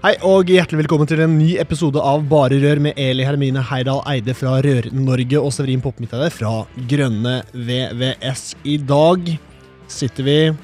[0.00, 3.98] Hei og hjertelig velkommen til en ny episode av Bare Rør med Eli Hermine Heidal
[4.08, 8.56] Eide fra Rør-Norge og Severin Poppmitteide fra Grønne VVS.
[8.64, 9.28] I dag
[9.92, 10.56] sitter vi eh,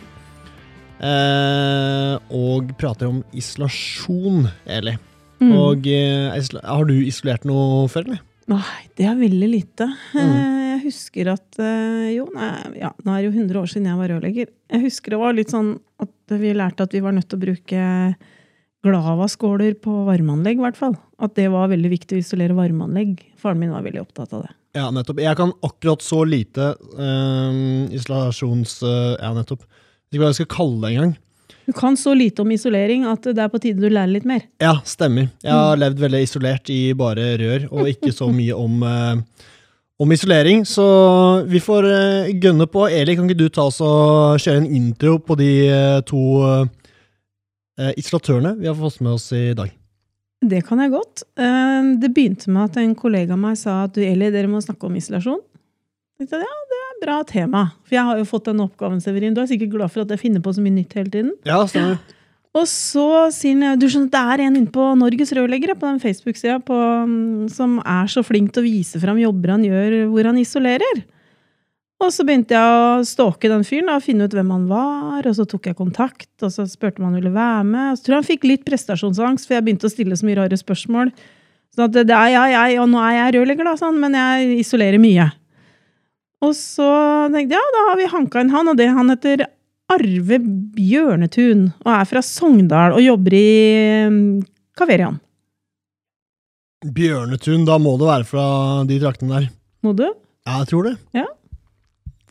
[2.33, 4.97] og prater om isolasjon, Eli.
[5.45, 5.53] Mm.
[5.53, 6.33] Og eh,
[6.65, 8.25] har du isolert noe før, eller?
[8.49, 9.85] Nei, det er veldig lite.
[10.17, 10.33] Mm.
[10.33, 13.91] Eh, Jeg husker at eh, Jo, nei, ja, nå er det jo 100 år siden
[13.93, 14.49] jeg var rørlegger.
[14.73, 17.45] Jeg husker det var litt sånn at vi lærte at vi var nødt til å
[17.45, 17.81] bruke
[18.87, 20.97] Glava-skåler på varmeanlegg, i hvert fall.
[21.23, 23.19] At det var veldig viktig å isolere varmeanlegg.
[23.41, 24.55] Faren min var veldig opptatt av det.
[24.77, 25.21] Ja, nettopp.
[25.25, 28.79] Jeg kan akkurat så lite øh, isolasjons...
[28.85, 29.65] Øh, ja, nettopp.
[29.67, 31.15] Jeg vet ikke hva jeg skal kalle det engang.
[31.67, 34.45] Du kan så lite om isolering at det er på tide du lærer litt mer.
[34.63, 35.33] Ja, stemmer.
[35.43, 39.49] Jeg har levd veldig isolert i bare rør, og ikke så mye om, eh,
[39.99, 40.63] om isolering.
[40.63, 40.87] Så
[41.51, 42.87] vi får eh, gønne på.
[42.87, 46.23] Eli, kan ikke du ta oss og kjøre en intro på de eh, to
[47.79, 49.73] eh, isolatørene vi har fått med oss i dag?
[50.47, 51.25] Det kan jeg godt.
[51.41, 54.61] Eh, Det begynte med at en kollega av meg sa at du, Eli, dere må
[54.63, 55.41] snakke om isolasjon.
[56.21, 57.63] Jeg sa, ja, det er et bra tema.
[57.85, 59.35] For jeg har jo fått den oppgaven, Severin.
[59.37, 61.33] Du er sikkert glad for at jeg finner på så mye nytt hele tiden.
[61.45, 61.99] Ja, stemmer.
[62.57, 63.05] Og så
[63.37, 67.51] sier han du skjønner, det er en inne på Norges rørleggere på den Facebook-sida mm,
[67.53, 71.03] som er så flink til å vise fram jobber han gjør hvor han isolerer.
[71.97, 75.25] Og så begynte jeg å stalke den fyren og finne ut hvem han var.
[75.25, 77.93] Og så tok jeg kontakt, og så spurte om han ville være med.
[77.93, 80.39] Og så tror jeg han fikk litt prestasjonsangst, for jeg begynte å stille så mye
[80.43, 81.15] rare spørsmål.
[81.73, 84.59] Så at det er jeg, jeg, og nå er jeg rørlegger, da, sånn, men jeg
[84.61, 85.31] isolerer mye.
[86.45, 86.89] Og så
[87.33, 89.47] tenkte jeg, ja, da har vi hanka inn han, og det han heter
[89.93, 90.41] Arve
[90.77, 93.49] Bjørnetun, og er fra Sogndal og jobber i
[94.11, 94.27] mm,
[94.77, 95.17] Kaverian.
[96.97, 98.47] Bjørnetun, da må det være fra
[98.89, 99.49] de traktene der.
[99.87, 100.05] Må du?
[100.47, 100.97] Ja, jeg tror det.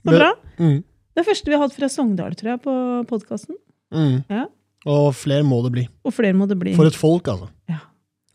[0.06, 0.30] Så bra.
[0.62, 0.78] Mm.
[1.16, 2.74] Det første vi har hatt fra Sogndal, tror jeg, på
[3.10, 3.58] podkasten.
[3.96, 4.16] Mm.
[4.30, 4.46] Ja.
[4.86, 5.84] Og flere må det bli.
[6.06, 6.76] Og flere må det bli.
[6.78, 7.48] For et folk, altså.
[7.72, 7.80] Ja.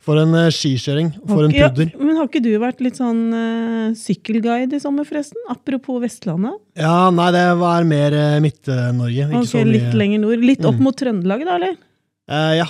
[0.01, 1.11] For en uh, skikjøring.
[1.29, 1.91] For ikke, en pudder.
[1.93, 5.39] Ja, men har ikke du vært litt sånn uh, sykkelguide i sommer, forresten?
[5.53, 6.57] Apropos Vestlandet.
[6.81, 9.27] Ja, nei, det var mer uh, Midt-Norge.
[9.29, 10.47] Ikke Ok, så mye Litt lenger nord.
[10.49, 10.87] Litt opp Mm.
[10.89, 11.77] mot Trøndelag, da, eller?
[12.31, 12.69] Uh, ja,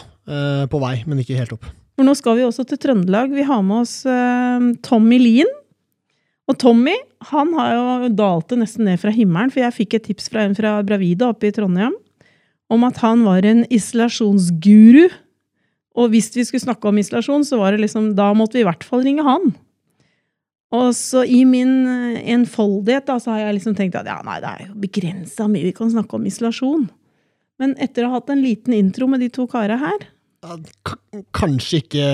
[0.70, 1.64] på vei, men ikke helt opp.
[1.96, 3.32] For nå skal vi også til Trøndelag.
[3.34, 3.94] Vi har med oss
[4.86, 5.48] Tommy Lien.
[6.50, 6.94] Og Tommy
[7.28, 10.56] han har jo dalte nesten ned fra himmelen, for jeg fikk et tips fra en
[10.56, 11.96] fra Bravida oppe i Trondheim
[12.70, 15.10] om at han var en isolasjonsguru.
[15.98, 18.68] Og hvis vi skulle snakke om isolasjon, så var det liksom, da måtte vi i
[18.68, 19.50] hvert fall ringe han.
[20.70, 24.38] Og så i min eh, enfoldighet da, så har jeg liksom tenkt at ja, nei,
[24.42, 26.86] det er jo begrensa mye vi kan snakke om isolasjon.
[27.60, 30.06] Men etter å ha hatt en liten intro med de to kara her,
[31.36, 32.04] Kanskje ikke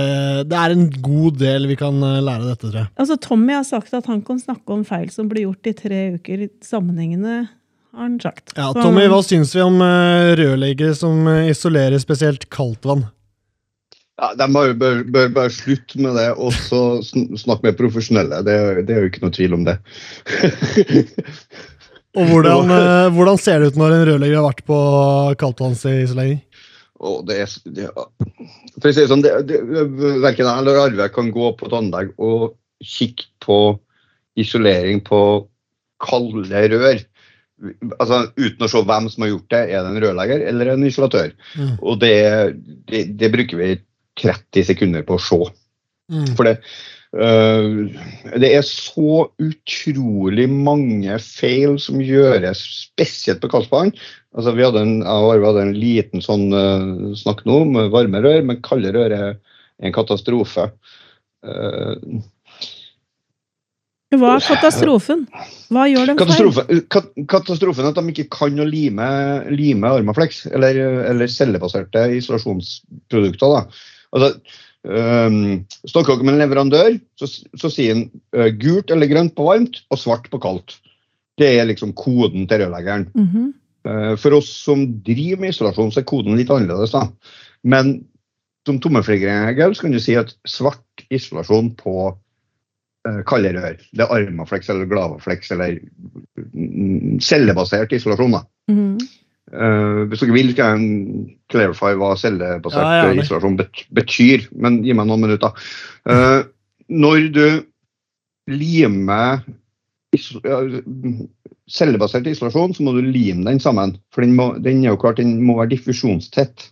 [0.50, 2.88] Det er en god del vi kan eh, lære av dette, tror jeg.
[2.98, 6.00] Altså, Tommy har sagt at han kan snakke om feil som ble gjort i tre
[6.16, 7.36] uker sammenhengende,
[7.94, 8.50] har han sagt.
[8.58, 13.06] Ja, Tommy, hva syns vi om eh, rørleggere som eh, isolerer spesielt kaldtvann?
[14.16, 18.38] Ja, de bare, bør, bør bare slutte med det og så snakke med profesjonelle.
[18.46, 19.74] Det, er- det er jo ikke noe tvil om det.
[22.16, 22.70] Og hvordan,
[23.16, 24.78] hvordan ser det ut når en rørlegger har vært på
[25.42, 26.40] kaldtvannsisolering?
[27.04, 29.58] Og det er, det, for å si det sånn, det, det,
[30.22, 33.58] verken jeg eller Arve kan gå på et anlegg og kikke på
[34.40, 35.20] isolering på
[36.02, 37.04] kalde rør.
[37.96, 39.62] Altså, uten å se hvem som har gjort det.
[39.70, 41.32] Er det en rørlegger eller en isolatør?
[41.56, 41.70] Mm.
[41.80, 42.16] Og det,
[42.90, 43.70] det, det bruker vi
[44.20, 45.40] 30 sekunder på å se.
[46.12, 46.28] Mm.
[46.36, 46.54] For det,
[47.16, 47.96] øh,
[48.36, 53.94] det er så utrolig mange feil som gjøres, spesielt på kaldtvann.
[54.36, 58.42] Altså, vi hadde en, jeg hadde en liten sånn uh, snakk nå om varme rør,
[58.44, 59.30] men kalde rør er
[59.80, 60.68] en katastrofe.
[61.46, 62.20] Uh,
[64.16, 65.24] Hva er katastrofen?
[65.72, 66.20] Hva gjør dem feil?
[66.20, 69.08] katastrofe, kat, katastrofen er at de ikke kan å lime,
[69.56, 73.56] lime Armaflex, eller, eller cellebaserte isolasjonsprodukter.
[73.56, 73.82] Da.
[74.16, 74.32] Altså,
[74.84, 75.42] um,
[75.88, 79.80] snakker dere med en leverandør, så, så sier han uh, gult eller grønt på varmt
[79.88, 80.76] og svart på kaldt.
[81.40, 83.08] Det er liksom koden til rørleggeren.
[83.16, 83.62] Mm Eh,
[84.18, 86.94] For oss som driver med isolasjon, så er koden litt annerledes.
[86.96, 87.04] da.
[87.66, 88.00] Men
[88.66, 91.94] som tommelfingerregel kan du si at svart isolasjon på
[93.06, 95.78] eh, kalde rør, det er Armaflex eller Glavaflex eller
[96.34, 98.38] mm, cellebasert isolasjon.
[98.38, 98.42] da.
[98.72, 98.98] Mhm.
[99.46, 104.80] Uh, hvis dere vil, skal jeg clarify hva cellebasert Ja, ja, isolasjon bet betyr, men
[104.82, 105.54] gi meg noen minutter.
[106.02, 106.42] Uh,
[106.90, 107.44] når du
[108.50, 109.44] limer
[111.70, 113.96] cellebasert isolasjon, så må du lime den sammen.
[114.14, 116.68] For den, må, den er jo klart, den må være diffusjonstett.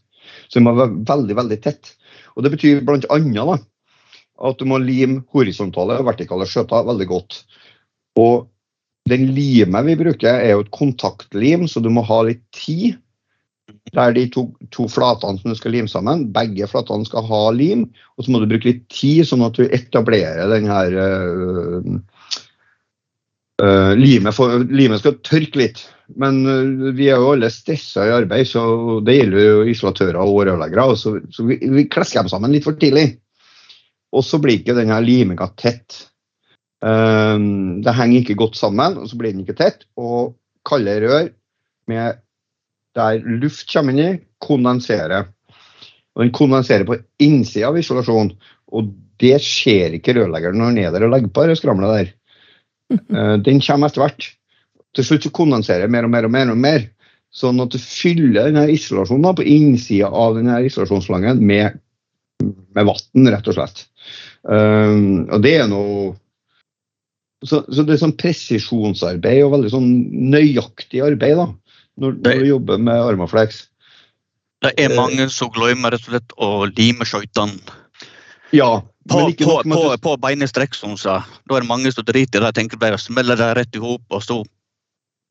[0.48, 1.94] Så den må være veldig, veldig tett.
[2.34, 3.58] Og Det betyr bl.a.
[4.48, 7.40] at du må lime horisontale og vertikale skjøter veldig godt.
[8.18, 8.50] Og
[9.10, 13.00] den limet vi bruker, er jo et kontaktlim, så du må ha litt tid.
[13.94, 17.86] Der de to, to flatene som du skal lime sammen, begge flatene skal ha lim.
[18.16, 21.94] Og så må du bruke litt tid, sånn at du etablerer den her øh,
[23.62, 25.84] øh, limet, skal tørke litt.
[26.20, 28.64] Men uh, vi er jo alle stressa i arbeid, så
[29.04, 30.96] det gjelder jo isolatører og rørleggere.
[31.00, 33.06] Så, så vi, vi klesker dem sammen litt for tidlig.
[34.14, 36.04] Og så blir ikke denne liminga tett.
[36.84, 39.86] Um, det henger ikke godt sammen, og så blir den ikke tett.
[39.96, 40.34] Og
[40.68, 41.30] kalde rør
[41.90, 42.20] med
[42.94, 44.10] der luft kommer inn i,
[44.44, 45.30] kondenserer.
[46.14, 48.34] Og den kondenserer på innsida av isolasjonen.
[48.74, 48.92] Og
[49.22, 52.12] det ser ikke rørleggeren når han er der og legger på det skramlet der.
[52.94, 54.26] Eh, den kommer etter hvert.
[54.94, 56.50] Til slutt så kondenserer mer og mer og mer.
[56.52, 56.84] og mer,
[57.34, 61.80] Sånn at du fyller denne isolasjonen på innsida av denne isolasjonsslangen med,
[62.44, 63.82] med vann, rett og slett.
[64.46, 66.12] Um, og det er noe
[67.44, 69.88] så, så det er sånn presisjonsarbeid og veldig sånn
[70.32, 71.48] nøyaktig arbeid da,
[72.00, 73.64] når, når du jobber med Armaflex.
[74.64, 77.58] Det er mange som glemmer rett og slett å lime skøytene
[78.54, 78.78] Ja,
[79.10, 81.18] på, på, på, på beinestrekk, som hun sa.
[81.48, 82.54] Da er det mange som driter i det.
[82.56, 84.42] tenker bare smeller det rett i hop, og så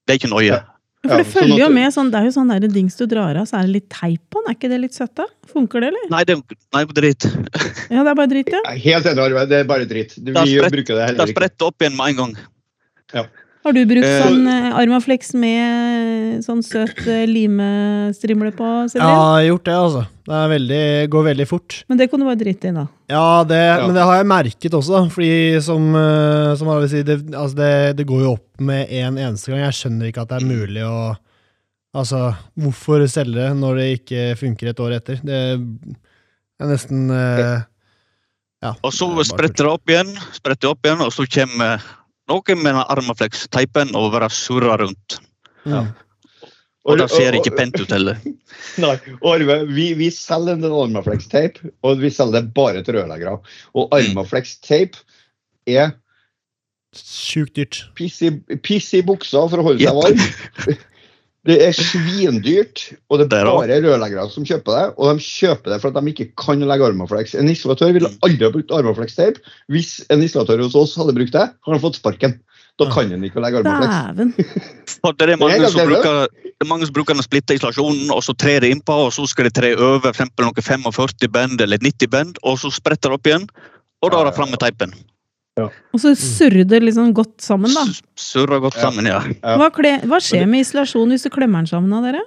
[0.03, 0.49] Det er ikke nøye.
[0.51, 0.61] Ja.
[1.03, 3.03] For det Ja, sånn følger jo med sånn, det er jo sånn der dings du
[3.11, 4.51] drar av, så er det litt teip på den.
[4.51, 5.25] Er ikke det litt søtt, da?
[5.51, 6.05] Funker det, eller?
[6.13, 7.27] Nei, det er nei, drit.
[7.91, 8.61] Ja, det er bare dritt, ja.
[8.71, 9.43] Er Helt enig, Arve.
[9.51, 10.15] Det er bare dritt.
[10.15, 11.35] Du, Da vi spredt, bruker det Det heller ikke.
[11.35, 12.37] spretter opp igjen med en gang.
[13.63, 19.07] Har du brukt Eh, sånn eh, Armaflex med sånn søt eh, limestrimle på, Ja, jeg
[19.07, 20.01] har gjort det, altså.
[20.27, 20.81] Det er veldig,
[21.12, 21.77] går veldig fort.
[21.92, 22.83] Men det kan du bare drite i, da.
[23.12, 23.86] Ja, det, Ja.
[23.88, 25.01] men det har jeg merket også, da.
[25.15, 29.18] Fordi som, eh, som alle sier, det, altså det, det går jo opp med en
[29.18, 29.63] eneste gang.
[29.68, 31.15] Jeg skjønner ikke at det er mulig å
[31.94, 35.19] Altså, hvorfor selge det når det ikke funker et år etter?
[35.21, 37.62] Det er nesten eh,
[38.63, 38.71] Ja.
[38.81, 41.83] Og så er spretter det opp igjen, spretter opp igjen, og så kommer
[42.31, 45.19] noe med Armaflex-teipen og være surra rundt.
[45.67, 45.91] Mm.
[46.83, 48.19] Og det ser ikke pent ut heller.
[48.83, 48.95] Nei,
[49.29, 53.37] Arve, vi, vi selger en Armaflex-teip, og vi selger det bare til rørleggere.
[53.79, 54.99] Og Armaflex-teip
[55.69, 55.93] er
[56.93, 57.79] Sjukt dyrt.
[57.97, 58.29] piss i,
[58.61, 60.75] piss i buksa for å holde seg varm.
[61.43, 64.85] Det er svindyrt, og det Det er bare rørleggere som kjøper det.
[64.95, 67.35] Og de kjøper det for at de ikke kan legge Armaflex.
[67.35, 69.41] En isolatør ville aldri ha brukt armaflex-teip.
[69.67, 72.37] Hvis en isolatør hos oss hadde brukt det, har han fått sparken.
[72.79, 74.39] Da kan han ikke legge Armaflex.
[75.19, 78.31] Det er mange som bruker, det er mange som bruker den splitta isolasjonen, og så
[78.39, 81.81] trer det innpå, og så skal det tre over for eksempel noe 45 bend eller
[81.83, 83.49] 90 bend, og så spretter det opp igjen,
[83.99, 84.95] og da er det fram med teipen.
[85.61, 87.83] Og så surrer det liksom godt sammen, da.
[88.17, 88.81] Surrer godt Ja.
[88.89, 89.19] sammen, ja.
[89.44, 89.57] Ja.
[89.61, 92.23] Hva, kle, hva skjer med isolasjon hvis du klemmer den sammen av dere?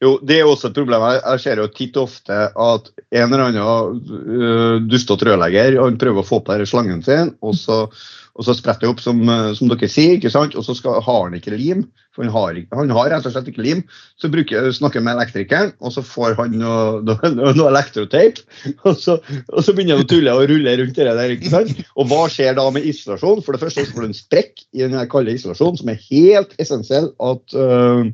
[0.00, 1.00] Jo, Det er også et problem.
[1.00, 5.96] Jeg- Jeg ser jo titt og ofte at en eller annen uh, dustete rørlegger han
[5.98, 7.90] prøver å få på denne slangen sin, og så,
[8.38, 10.54] og så spretter det opp, som, uh, som dere sier, ikke sant?
[10.54, 11.88] og så skal, har han ikke lim.
[12.14, 13.80] For han har, han har rett og slett ikke lim.
[14.18, 18.40] Så bruker, snakker med elektrikeren, og så får han noe, noe, noe elektroteip.
[18.86, 21.34] Og så, og så begynner han å tulle og rulle rundt det der.
[21.34, 21.82] ikke sant?
[21.98, 23.42] Og hva skjer da med isolasjon?
[23.46, 27.10] For det første får du en sprekk i den kalde isolasjonen, som er helt essensiell
[27.30, 28.06] at uh,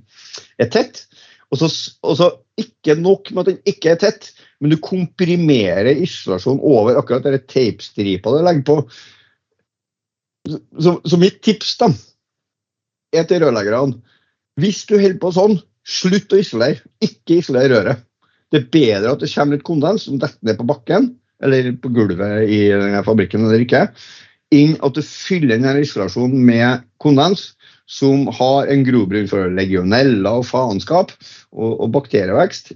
[0.60, 1.04] er tett.
[1.52, 1.68] Og så,
[2.02, 6.96] og så ikke nok med at den ikke er tett, men du komprimerer isolasjonen over
[6.96, 8.78] akkurat den teipstripa du legger på.
[10.44, 11.88] Så, så, mitt tips da,
[13.16, 13.96] er til rørleggerne
[14.60, 16.82] Hvis du holder på sånn, slutt å isolere.
[17.04, 18.04] Ikke isolere røret.
[18.52, 21.08] Det er bedre at det kommer litt kondens som detter ned på bakken,
[21.42, 22.60] eller på gulvet i
[23.06, 23.88] fabrikken eller ikke,
[24.54, 27.50] inn at du fyller denne isolasjonen med kondens
[27.90, 31.12] som har en grobunn for legionella og faenskap
[31.52, 32.72] og, og bakterievekst.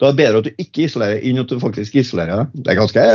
[0.00, 2.48] Da er det bedre at du ikke isolerer, enn at du faktisk isolerer.
[2.52, 3.06] Det er ganske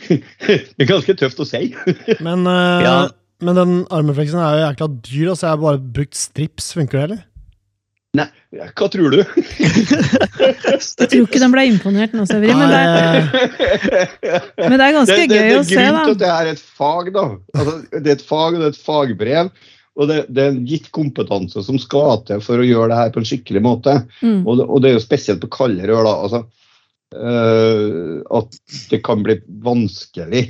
[0.46, 1.72] Det er ganske tøft å si.
[2.26, 2.94] Men, uh, Ja.
[3.42, 6.72] men den armrefleksen er jo jækla dyr, altså jeg har bare brukt strips.
[6.78, 7.22] Funker det, eller?
[8.76, 9.22] Hva tror du?
[10.42, 14.10] Jeg tror ikke den ble imponert nå, Severi, men det, er-
[14.60, 16.20] Nei, men det er ganske det, det, gøy det å er se, grunn til at
[16.22, 17.24] det er et fag, da.
[17.56, 19.50] Altså, det er et fag, og det er et fagbrev.
[19.92, 23.10] Og det, det er en gitt kompetanse som skal til for å gjøre det her
[23.12, 23.96] på en skikkelig måte.
[24.24, 24.38] Mm.
[24.48, 26.14] Og det, og det er jo spesielt på kalde rør, da.
[26.28, 26.44] Altså,
[27.12, 28.58] at
[28.90, 30.42] det kan bli vanskelig.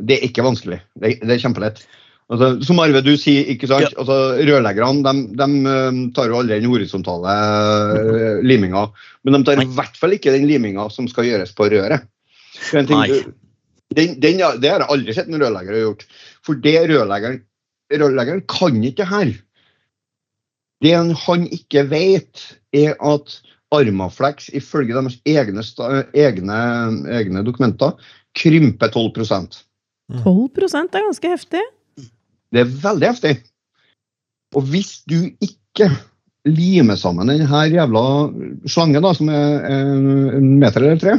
[0.00, 0.80] Det er ikke vanskelig.
[0.96, 1.82] Det, det er kjempelett.
[2.32, 3.92] Altså, som Arve, du sier, ikke sant?
[4.00, 4.16] Altså,
[4.48, 7.34] Rørleggerne de, de eh, tar jo aldri den horisontale
[7.98, 8.86] eh, liminga.
[9.26, 12.06] Men de tar i hvert fall ikke den liminga som skal gjøres på røret.
[12.70, 13.08] Ting, Nei.
[13.12, 13.38] du-
[13.92, 16.06] Den, den, det har jeg aldri sett en rørlegger har gjort.
[16.46, 17.42] For det rørleggeren,
[17.92, 19.32] rørleggeren kan ikke det her.
[20.82, 20.92] Det
[21.26, 23.34] han ikke vet, er at
[23.72, 25.64] Armaflex ifølge deres egne,
[26.14, 26.58] egne,
[27.18, 27.94] egne dokumenter
[28.38, 29.62] krymper 12%
[30.12, 31.60] 12% er ganske heftig.
[32.52, 33.36] Det er veldig heftig.
[34.52, 35.88] Og hvis du ikke
[36.44, 38.02] limer sammen denne jævla
[38.68, 41.16] slangen, da, som er en meter eller tre,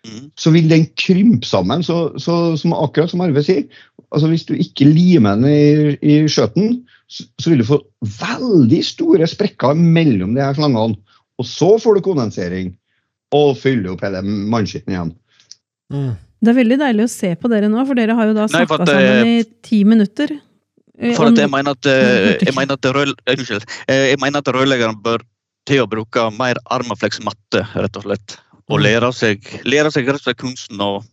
[0.00, 0.30] Mm.
[0.32, 3.66] så vil den krympe sammen, så, så, som akkurat som Arve sier.
[4.08, 6.80] Altså Hvis du ikke limer den i, i skjøten,
[7.10, 10.96] så, så vil du få veldig store sprekker mellom de her slangene.
[11.40, 12.74] Og så får du kondensering
[13.36, 15.14] og fyller opp hele mannskitten igjen.
[15.92, 16.12] Mm.
[16.40, 18.80] Det er veldig deilig å se på dere nå, for dere har jo da snakka
[18.80, 20.32] at, sammen i ti minutter.
[21.00, 25.00] Eh, For jeg mener at, eh, jeg mener at, eh, Eh, jeg mener at rørleggeren
[25.02, 25.24] bør
[25.68, 28.38] til å bruke mer Armaflex matte, rett og slett.
[28.70, 28.84] Og Mm.
[28.84, 31.04] lære seg, lære seg rett og slett kunsten å,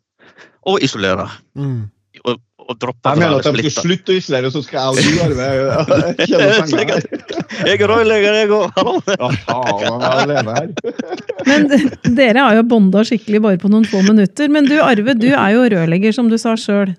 [0.65, 1.27] å isolere.
[1.55, 1.89] Mm.
[2.67, 5.19] Og, droppe Jeg mener at de skal slutte å isolere, så skal jeg og du
[5.23, 5.47] Arve
[6.27, 6.97] kjenne.
[7.63, 8.67] Jeg er rørlegger, jeg òg!
[11.47, 11.67] Men
[12.17, 14.51] dere har jo bonda skikkelig bare på noen få minutter.
[14.51, 16.91] Men du Arve, du er jo rørlegger, som du sa sjøl.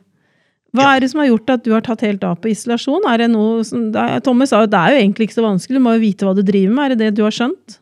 [0.77, 3.05] Hva er det som har gjort at du har tatt helt av på isolasjon?
[3.09, 5.85] Er det noe som, er, sa jo det er jo egentlig ikke så vanskelig, du
[5.85, 6.85] må jo vite hva du driver med.
[6.85, 7.79] Er det det du har skjønt?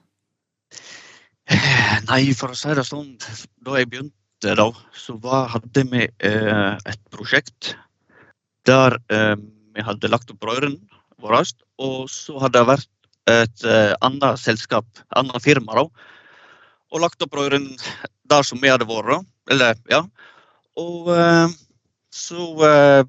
[2.06, 3.10] Nei, for å si det sånn,
[3.66, 4.14] da jeg begynte,
[4.44, 7.74] da, så var, hadde vi eh, et prosjekt
[8.68, 9.36] der eh,
[9.76, 10.76] vi hadde lagt opp rørene
[11.20, 11.42] våre.
[11.78, 12.90] og så hadde det vært
[13.26, 15.86] et eh, annet selskap, annet firma, da,
[16.92, 17.76] og lagt opp rørene
[18.30, 19.26] der som vi hadde vært.
[19.50, 20.02] Eller, ja.
[20.76, 21.48] Og eh,
[22.12, 23.02] så eh,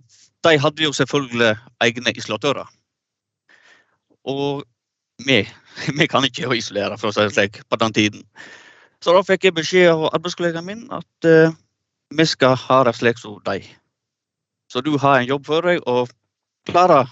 [0.46, 2.68] De hadde jo selvfølgelig egne isolatører.
[4.28, 4.64] Og
[5.26, 5.42] vi,
[6.00, 8.24] vi kan ikke isolere, for å si det slik, på den tiden.
[9.04, 11.54] Så da fikk jeg beskjed av arbeidskollegaen min at uh,
[12.18, 13.66] vi skal ha det slik som deg.
[14.72, 16.10] Så du har en jobb for deg og
[16.68, 17.10] klarer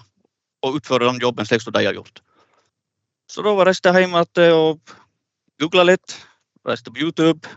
[0.64, 2.20] å utføre den jobben slik som de har gjort.
[3.30, 4.96] Så da reiste jeg hjem igjen og
[5.60, 6.16] googla litt.
[6.66, 7.48] Reiste på YouTube,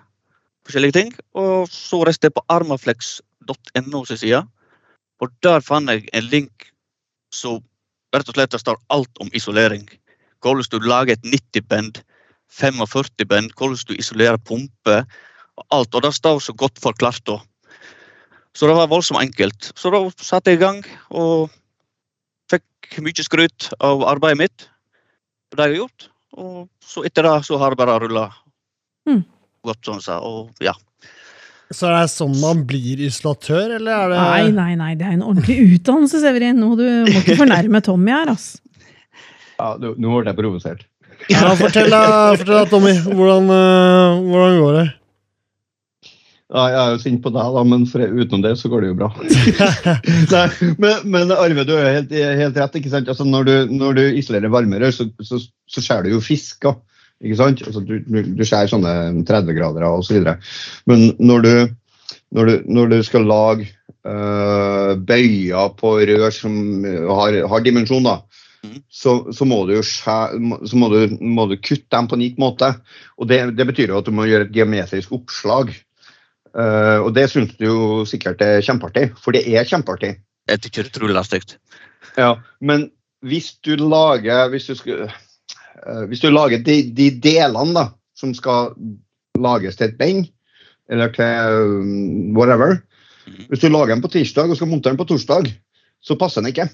[0.66, 1.12] forskjellige ting.
[1.38, 4.44] Og så reiste jeg på armaflex.no sin side.
[5.20, 6.70] Og der fant jeg en link
[7.34, 7.60] som
[8.16, 9.86] rett og slett står alt om isolering.
[10.42, 12.02] Hvordan du lager et 90-bend
[12.52, 15.06] 45 band, hvordan du isolerer pumper
[15.60, 15.96] og alt.
[15.96, 17.38] Og det står så godt forklart da.
[18.58, 19.72] Så det var voldsomt enkelt.
[19.78, 20.80] Så da satte jeg i gang
[21.12, 21.50] og
[22.50, 24.68] fikk mye skryt av arbeidet mitt.
[25.52, 26.10] og Det jeg har gjort.
[26.40, 28.30] Og så etter det så har det bare rulla
[29.08, 29.24] Mm.
[29.66, 30.20] godt, sånn sa.
[30.20, 30.74] Og ja.
[31.72, 35.14] Så er det sånn man blir isolatør, eller er det Nei, nei, nei, det er
[35.16, 36.58] en ordentlig utdannelse, Severin.
[36.60, 38.60] Nå du må ikke fornærme Tommy her, ass.
[39.60, 40.84] Ja, nå ble jeg provosert.
[41.28, 42.96] Ja, fortell da, Tommy.
[43.04, 44.88] Hvordan, eh, hvordan går det?
[46.50, 48.88] Ja, jeg er jo sint på deg, da, men for, utenom det så går det
[48.90, 49.10] jo bra.
[50.34, 50.46] Nei,
[50.82, 52.78] men, men Arve, du er helt, helt rett.
[52.80, 53.12] ikke sant?
[53.12, 55.38] Altså, når, du, når du isolerer varmerør, så, så,
[55.70, 56.80] så skjærer du jo fisker.
[57.22, 57.62] ikke sant?
[57.68, 58.96] Altså, du, du, du skjærer sånne
[59.30, 60.26] 30-gradere osv.
[60.90, 61.54] Men når du,
[62.34, 63.70] når, du, når du skal lage
[64.10, 66.58] øh, bøyer på rør som
[67.14, 68.10] har, har dimensjon.
[68.90, 72.72] Så, så, må du så må du, må du kutte dem på en gitt måte.
[73.18, 75.74] Og det, det betyr jo at du må gjøre et geometrisk oppslag.
[76.50, 80.16] Uh, og det syns du jo sikkert er kjempeartig, for det er kjempeartig.
[80.50, 81.58] Jeg tykker det er utrolig stygt.
[82.18, 82.32] Ja,
[82.66, 82.88] men
[83.22, 85.12] hvis du lager Hvis du, skal,
[85.86, 87.86] uh, hvis du lager de, de delene da,
[88.18, 88.74] som skal
[89.40, 90.24] lages til et beng,
[90.90, 92.80] eller til um, whatever
[93.30, 93.48] Mhm.
[93.50, 95.52] Hvis du lager den på tirsdag og skal montere den på torsdag,
[96.02, 96.70] så passer den ikke.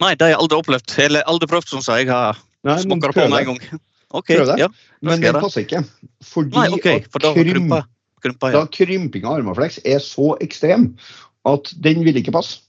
[0.00, 0.96] Nei, det har jeg aldri opplevd.
[1.04, 3.80] Eller aldri prøvd, som jeg har Nei, på meg med en gang.
[4.10, 4.56] Okay, Prøv det.
[4.58, 4.68] ja.
[5.06, 5.42] Men den det.
[5.42, 5.84] passer ikke.
[6.26, 7.84] Fordi Nei, okay, for da krym, krympa,
[8.24, 8.70] krympa da ja.
[8.74, 10.90] krymping av armaflex er så ekstrem
[11.48, 12.64] at den vil ikke passe.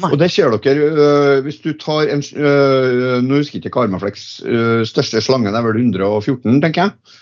[0.00, 0.10] Nei.
[0.12, 3.86] Og det ser dere øh, hvis du tar en øh, Nå husker jeg ikke hva
[3.86, 7.14] Armaflex øh, største slangen er vel 114, tenker jeg.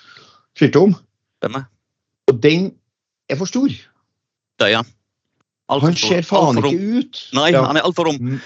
[0.58, 0.96] Fyrtom.
[1.38, 1.68] Stemmer.
[2.30, 2.72] Og den
[3.30, 3.70] er for stor.
[3.70, 4.82] Det ja.
[4.82, 4.90] han.
[5.70, 7.22] Alt Han ser faen ikke ut.
[7.38, 7.62] Nei, Ja.
[7.66, 8.40] han er altfor rom.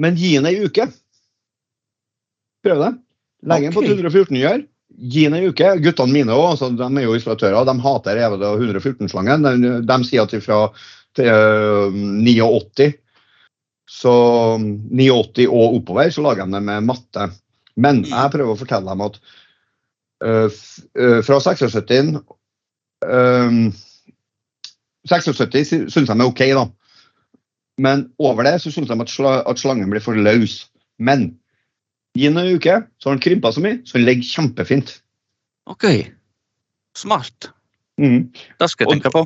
[0.00, 0.86] Men gi den ei uke.
[2.64, 2.92] Prøv det.
[3.50, 3.90] Legg den på Ok.
[3.92, 4.62] 114 gjør.
[5.12, 5.74] Gi den ei uke.
[5.84, 7.64] Guttene mine òg, altså, de er jo isolatører.
[7.68, 9.44] De hater jævla 114-slangen.
[9.44, 10.60] De, de sier at fra
[11.16, 11.92] til, øh,
[12.24, 12.94] 89
[13.90, 14.12] så
[14.62, 17.28] 89 og oppover så lager de det med matte.
[17.76, 18.10] Men Mm.
[18.12, 19.16] jeg prøver å fortelle dem at
[20.22, 20.50] øh,
[20.96, 22.20] øh, fra 76
[23.04, 23.72] øh,
[25.08, 26.64] 76 sy- syns de er OK, da.
[27.80, 30.66] Men over det så syns de at, sl at slangen blir for løs.
[31.00, 31.30] Men
[32.18, 34.96] i en uke så har den krympa så mye, så den ligger kjempefint.
[35.70, 35.86] OK.
[36.98, 37.50] Smart.
[38.00, 38.30] Mm.
[38.60, 39.22] Det skal jeg tenke på.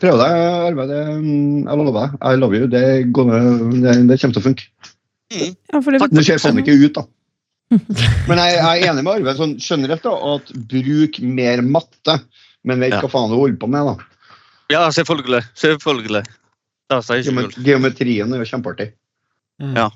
[0.00, 0.34] Prøv deg,
[0.70, 0.84] Arve.
[1.18, 2.14] Mm, jeg lover deg.
[2.22, 2.68] I love you.
[2.70, 3.32] Det, går,
[3.82, 4.68] det, det kommer til å funke.
[5.32, 5.50] Mm.
[5.50, 6.14] Ja, for det, Takk.
[6.16, 7.04] Det ser sånn ikke ut, da.
[8.28, 12.18] Men jeg, jeg er enig med Arve sånn generelt da, at bruk mer matte.
[12.68, 13.00] Men vet Ja.
[13.02, 14.38] hva faen du holder på med, da.
[14.72, 15.42] Ja, selvfølgelig.
[15.58, 16.22] Selvfølgelig.
[17.00, 18.92] Geometrien er jo kjempeartig.
[19.62, 19.74] Mm.
[19.78, 19.88] Ja.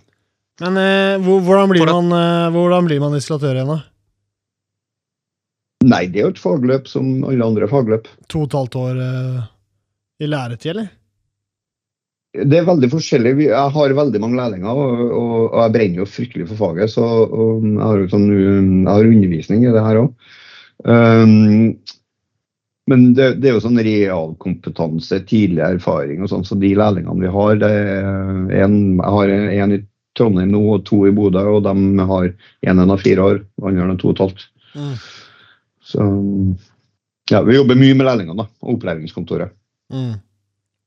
[0.62, 3.80] Men eh, hvordan, blir man, eh, hvordan blir man installatør igjen, da?
[5.86, 8.08] Nei, det er jo et fagløp som alle andre fagløp.
[8.32, 9.42] To og et halvt år eh,
[10.24, 10.88] i læretid, eller?
[12.36, 13.34] Det er veldig forskjellig.
[13.46, 16.92] Jeg har veldig mange lærlinger, og, og, og jeg brenner jo fryktelig for faget.
[16.92, 20.32] Så og jeg har, jo sånn, jeg har undervisning i det her òg.
[20.84, 21.76] Um,
[22.86, 27.32] men det, det er jo sånn realkompetanse, tidlig erfaring og sånn, så de lærlingene vi
[27.34, 27.72] har det
[28.62, 29.80] en, Jeg har en i
[30.16, 33.42] Trondheim nå og to i Bodø, og de har en en av fire år.
[33.60, 34.46] og andre har to og et halvt.
[34.76, 34.94] Mm.
[35.86, 36.06] Så
[37.30, 39.52] ja, vi jobber mye med lærlingene da, og opplæringskontoret.
[39.92, 40.14] Mm.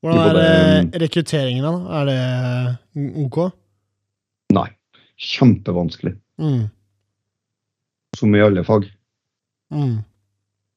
[0.00, 2.00] Hvordan er rekrutteringen, da?
[2.00, 3.38] Er det ok?
[4.56, 4.68] Nei,
[5.20, 6.14] kjempevanskelig.
[6.40, 6.62] Mm.
[8.16, 8.88] Som i alle fag.
[9.70, 10.00] Mm.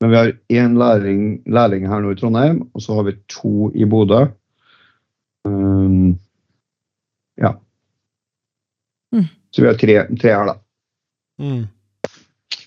[0.04, 3.70] Men vi har én lærling, lærling her nå i Trondheim, og så har vi to
[3.72, 4.26] i Bodø.
[5.48, 6.18] Um,
[7.40, 7.54] ja.
[9.16, 9.30] Mm.
[9.54, 10.58] Så vi har tre, tre her, da.
[11.40, 11.62] Mm.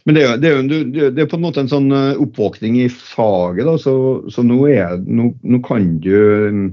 [0.07, 2.17] Men det er, det, er jo, en- det er- på en måte en sånn eh,
[2.25, 3.95] oppvåkning i faget, da, så,
[4.33, 6.15] så nå, er, nå, nå kan du
[6.49, 6.67] um,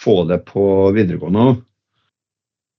[0.00, 0.64] få det på
[0.96, 1.60] videregående òg.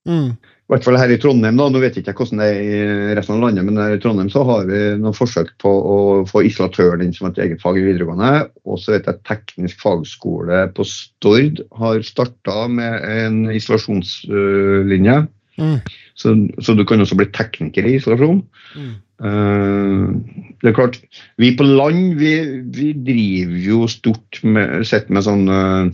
[0.10, 0.30] Mm.
[0.68, 1.70] I hvert fall her i Trondheim, da.
[1.72, 4.28] Nå vet jeg ikke hvordan det er i resten av landet, men her i Trondheim
[4.28, 7.86] så har vi noen forsøk på å få isolatøren inn som et eget fag i
[7.86, 8.50] videregående.
[8.68, 15.16] Og så vet jeg teknisk fagskole på Stord har starta med en isolasjonslinje.
[15.56, 15.78] Mm.
[16.20, 18.42] Så, så du kan også bli tekniker i isolasjon.
[18.76, 18.90] Mm.
[19.24, 20.20] Uh,
[20.60, 21.00] det er klart,
[21.40, 22.34] vi på land vi,
[22.76, 25.88] vi driver jo stort med, sett med sånn uh,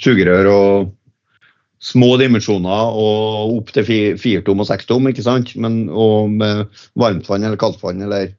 [0.00, 0.96] sugerør og
[1.80, 5.54] små dimensjoner og opp til firtom og sekstom, ikke sant?
[5.56, 6.66] Men, og med
[7.00, 8.34] varmtvann eller kaldtvann eller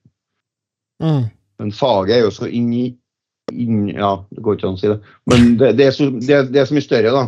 [1.02, 1.24] Mm.
[1.58, 2.84] Men faget er jo så inn i
[3.52, 5.00] inn, Ja, det går ikke an å si det.
[5.30, 7.24] Men det, det, er, så, det, det er så mye større, da.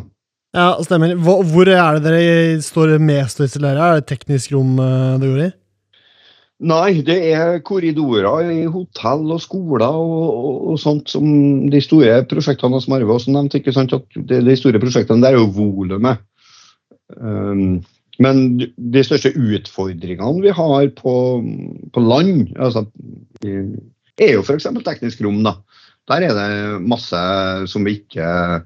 [0.53, 1.15] Ja, stemmer.
[1.17, 3.81] Hvor, hvor er det dere står mest og isolerer?
[3.81, 5.49] Er det teknisk rom eh, det går i?
[6.61, 11.25] Nei, det er korridorer i hotell og skoler og, og, og sånt som
[11.71, 13.59] de store prosjektene som Arve også nevnte.
[13.59, 16.21] ikke sant, at de, De store prosjektene der er jo volumet.
[17.17, 17.81] Um,
[18.21, 21.15] men de største utfordringene vi har på,
[21.93, 22.85] på land, altså,
[23.43, 24.69] er jo f.eks.
[24.85, 25.41] teknisk rom.
[25.43, 25.57] da.
[26.11, 27.23] Der er det masse
[27.71, 28.61] som vi ikke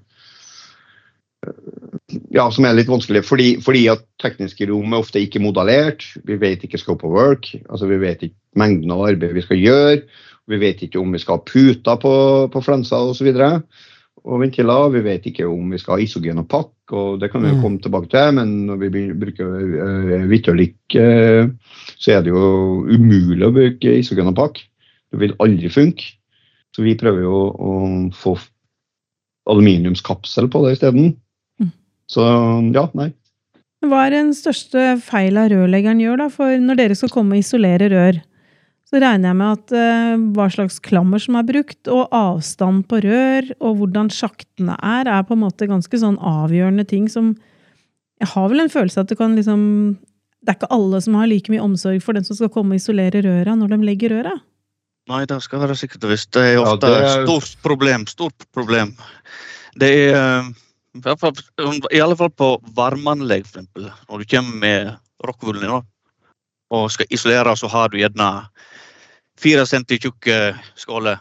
[2.34, 6.06] ja, som er litt vanskelig, fordi, fordi at tekniske rom er ofte ikke modellert.
[6.28, 9.62] Vi vet ikke scope of work, altså vi vet ikke mengden av arbeid vi skal
[9.62, 10.02] gjøre.
[10.48, 12.14] Vi vet ikke om vi skal ha puter på,
[12.54, 13.28] på flenser osv.
[14.28, 14.90] Og ventiler.
[14.92, 17.58] Vi vet ikke om vi skal ha isogen og pakk, og det kan vi jo
[17.58, 17.62] Mm.
[17.62, 18.34] komme tilbake til.
[18.34, 20.24] Men når vi bruker uh,
[20.96, 21.50] eh,
[21.98, 24.64] så er det jo umulig å bruke isogen og pakk.
[25.12, 26.04] Det vil aldri funke.
[26.76, 27.72] Så vi prøver jo å
[28.14, 28.38] få
[29.48, 31.16] aluminiumskapsel på det isteden.
[32.12, 32.24] Så
[32.74, 33.12] ja, nei.
[33.86, 36.28] Hva er den største feila rørleggeren gjør, da?
[36.34, 38.18] For når dere skal komme og isolere rør,
[38.88, 43.02] så regner jeg med at uh, hva slags klammer som er brukt, og avstand på
[43.04, 47.36] rør, og hvordan sjaktene er, er på en måte ganske sånn avgjørende ting som
[48.18, 49.62] Jeg har vel en følelse at det kan liksom
[50.42, 52.82] Det er ikke alle som har like mye omsorg for den som skal komme og
[52.82, 54.38] isolere røra når de legger røra.
[55.08, 56.32] Nei, det skal være sikkert og visst.
[56.36, 58.08] Det er ofte ja, et er- stort problem.
[58.08, 58.96] Stort problem.
[59.80, 60.50] Det er eh,
[60.96, 63.92] i hvert fall- I alle fall på varmeanlegg, eksempel.
[64.10, 65.84] Når du kommer med rockwoollen din
[66.72, 68.48] og skal isolere, så har du gjerne
[69.38, 71.20] fire centi tjukke skåler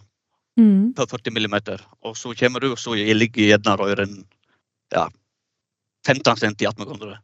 [0.58, 0.94] Mm.
[0.94, 1.80] på 40 millimeter.
[2.02, 4.24] Og så kommer du, og så ligger gjerne røren
[4.92, 5.08] ja,
[6.06, 7.18] 15 centi attmed.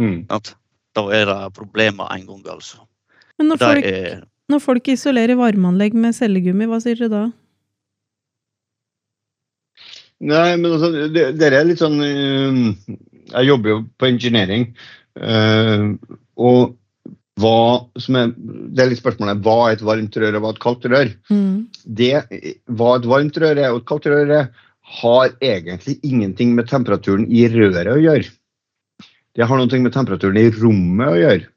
[0.00, 0.26] Mm.
[0.28, 2.78] Da er det problemer en gang, altså.
[3.38, 7.32] Men når folk, er når folk isolerer varmeanlegg med cellegummi, hva sier dere da?
[10.22, 12.60] Nei, men altså, det, det er litt sånn eh,
[13.32, 14.68] Jeg jobber jo på engineering.
[15.18, 15.88] eh,
[16.38, 16.76] og
[17.40, 20.58] hva som er Det er litt spørsmålet hva er et varmt rør og hva er
[20.58, 21.14] et kaldt rør?
[21.32, 21.56] Mm.
[21.84, 22.12] Det,
[22.68, 24.52] hva et varmt rør er og et kaldt rør er,
[25.00, 28.28] har egentlig ingenting med temperaturen i røret å gjøre.
[29.32, 31.48] Det har noe med temperaturen i rommet å gjøre.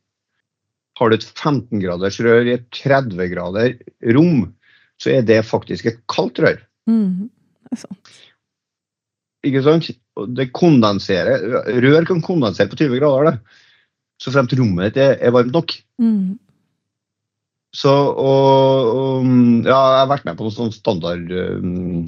[0.96, 3.76] Har du et 15 graders rør i et 30 grader
[4.16, 4.46] rom,
[5.02, 6.62] så er det faktisk et kaldt rør.
[6.88, 7.28] Mm.
[7.66, 8.14] Det er sant.
[9.46, 9.92] Ikke sant?
[10.38, 11.44] Det kondenserer,
[11.84, 13.32] Rør kan kondensere på 20 grader.
[13.32, 13.62] det.
[14.22, 15.74] Så fremt rommet ditt er, er varmt nok.
[16.00, 16.38] Mm.
[17.76, 19.26] Så, og, og
[19.68, 22.06] ja, jeg har vært med på noe sånn standard um,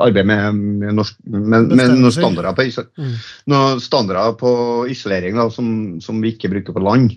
[0.00, 2.64] arbeid med, med, norsk, med, med noen standarder på,
[2.96, 3.12] Mm.
[3.52, 4.52] noen standarder på
[4.90, 5.68] isolering da, som,
[6.00, 7.12] som vi ikke bruker på land.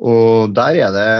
[0.00, 1.10] Og der er det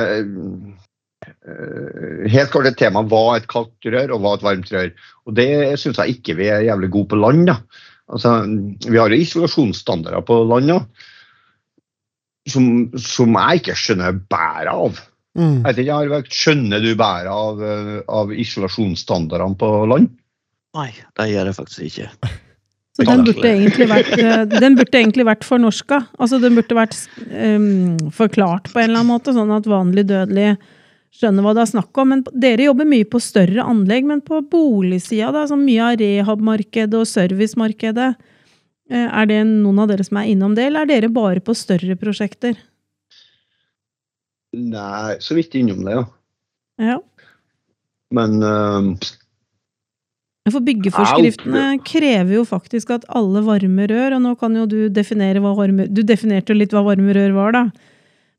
[2.31, 4.93] helt klart et tema hva et kaldt rør og hva et varmt rør.
[5.29, 5.49] Og det
[5.81, 7.47] syns jeg ikke vi er jævlig gode på land.
[7.51, 7.59] da.
[8.13, 8.37] Altså,
[8.85, 10.79] vi har jo isolasjonsstandarder på land da,
[12.53, 12.67] som,
[13.01, 15.01] som jeg ikke skjønner bæret av.
[15.35, 15.65] Mm.
[15.65, 20.13] Jeg vet ikke, Skjønner du bæret av, eh, av isolasjonsstandardene på land?
[20.75, 22.35] Nei, det gjør jeg faktisk ikke.
[22.95, 26.05] Så den burde egentlig vært, eh, den burde egentlig vært fornorska.
[26.19, 26.95] Altså den burde vært
[27.33, 30.53] um, forklart på en eller annen måte, sånn at vanlig dødelig
[31.15, 32.13] skjønner hva det er snakk om.
[32.13, 37.01] Men dere jobber mye på større anlegg, men på boligsida, da, så mye av rehabmarkedet
[37.01, 38.11] og servicemarkedet,
[38.91, 41.57] eh, er det noen av dere som er innom det, eller er dere bare på
[41.59, 42.59] større prosjekter?
[44.55, 46.07] Nei, så vidt innom det, ja.
[46.83, 46.99] Ja.
[48.15, 49.11] Men eh,
[50.51, 55.43] For byggeforskriftene krever jo faktisk at alle varme rør, og nå kan jo du definere
[55.43, 57.65] hva varme Du definerte jo litt hva varme rør var, da.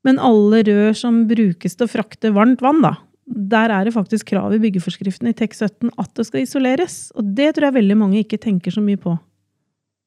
[0.05, 2.95] Men alle rør som brukes til å frakte varmt vann, da.
[3.25, 6.97] Der er det faktisk krav i byggeforskriften i TEK17 at det skal isoleres.
[7.17, 9.17] Og det tror jeg veldig mange ikke tenker så mye på.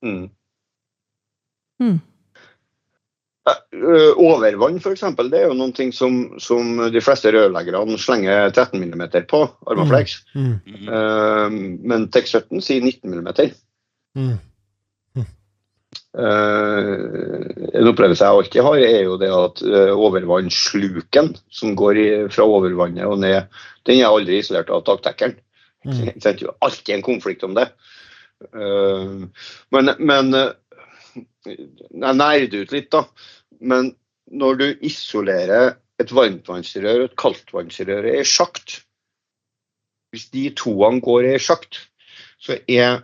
[0.06, 0.28] mm.
[1.78, 1.98] Mm.
[3.48, 8.82] Eh, Overvann, f.eks., det er jo noen ting som, som de fleste rørleggerne slenger 13
[8.82, 10.18] mm på, Armaflex.
[10.34, 10.58] Mm.
[10.66, 10.90] Mm.
[10.98, 11.56] Eh,
[11.92, 13.30] men TEK17 sier 19 mm.
[14.18, 14.37] Mm.
[16.18, 22.00] Eh, en opplevelse jeg alltid har, er jo det at eh, overvannssluken som går
[22.34, 23.46] fra overvannet og ned,
[23.88, 25.38] den er aldri isolert av taktekkeren.
[25.86, 26.10] Mm.
[26.18, 27.68] Det er alltid en konflikt om det.
[28.50, 29.14] Eh,
[29.74, 30.50] men men eh,
[31.46, 33.04] jeg nerder ut litt, da.
[33.60, 33.92] Men
[34.28, 38.82] når du isolerer et varmtvannsrør og et kaldtvannsrør i sjakt
[40.12, 41.82] Hvis de toene går i sjakt,
[42.40, 43.02] så er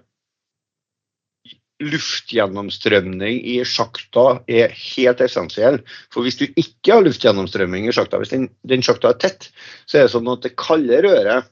[1.82, 5.80] luftgjennomstrømning i sjakta er helt essensiell.
[6.14, 9.48] For hvis du ikke har luftgjennomstrømning i sjakta, hvis den, den sjakta er tett,
[9.90, 11.50] så er det sånn at det kalde røret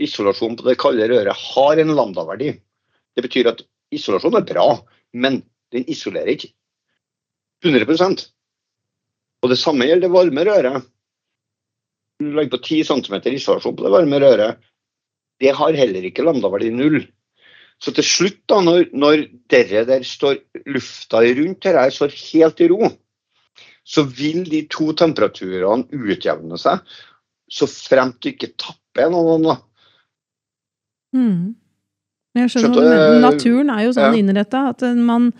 [0.00, 2.54] Isolasjon på det kalde røret har en lambda-verdi.
[3.12, 3.58] Det betyr at
[3.92, 4.66] isolasjon er bra,
[5.12, 5.42] men
[5.74, 6.48] den isolerer ikke
[7.66, 8.24] 100%
[9.44, 10.86] Og det samme gjelder det varme røret.
[12.20, 14.60] Du legger på 10 cm isolasjon på det varme røret.
[15.40, 17.02] Det har heller ikke lambda-verdi null.
[17.80, 22.60] Så til slutt, da, når, når dere der står lufta rundt dette her står helt
[22.60, 22.90] i ro,
[23.88, 26.84] så vil de to temperaturene utjevne seg,
[27.50, 29.48] så fremt du ikke tapper noen.
[29.48, 29.56] da.
[31.16, 31.56] Mm.
[32.38, 33.18] Jeg skjønner Skjønte mener.
[33.24, 34.20] Naturen er jo sånn ja.
[34.20, 35.30] innretta at man,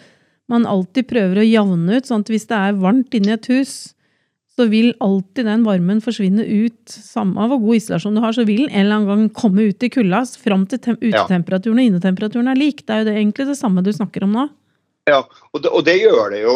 [0.51, 2.09] man alltid prøver å javne ut.
[2.09, 3.75] sånn at Hvis det er varmt inni et hus,
[4.61, 6.93] så vil alltid den varmen forsvinne ut.
[6.93, 9.71] Samme av hvor god isolasjon du har, så vil den en eller annen gang komme
[9.71, 12.85] ut i kulda fram til utetemperaturen og innetemperaturen er lik.
[12.85, 14.47] Det er jo det, egentlig det samme du snakker om nå.
[15.09, 16.55] Ja, og det, og det gjør det jo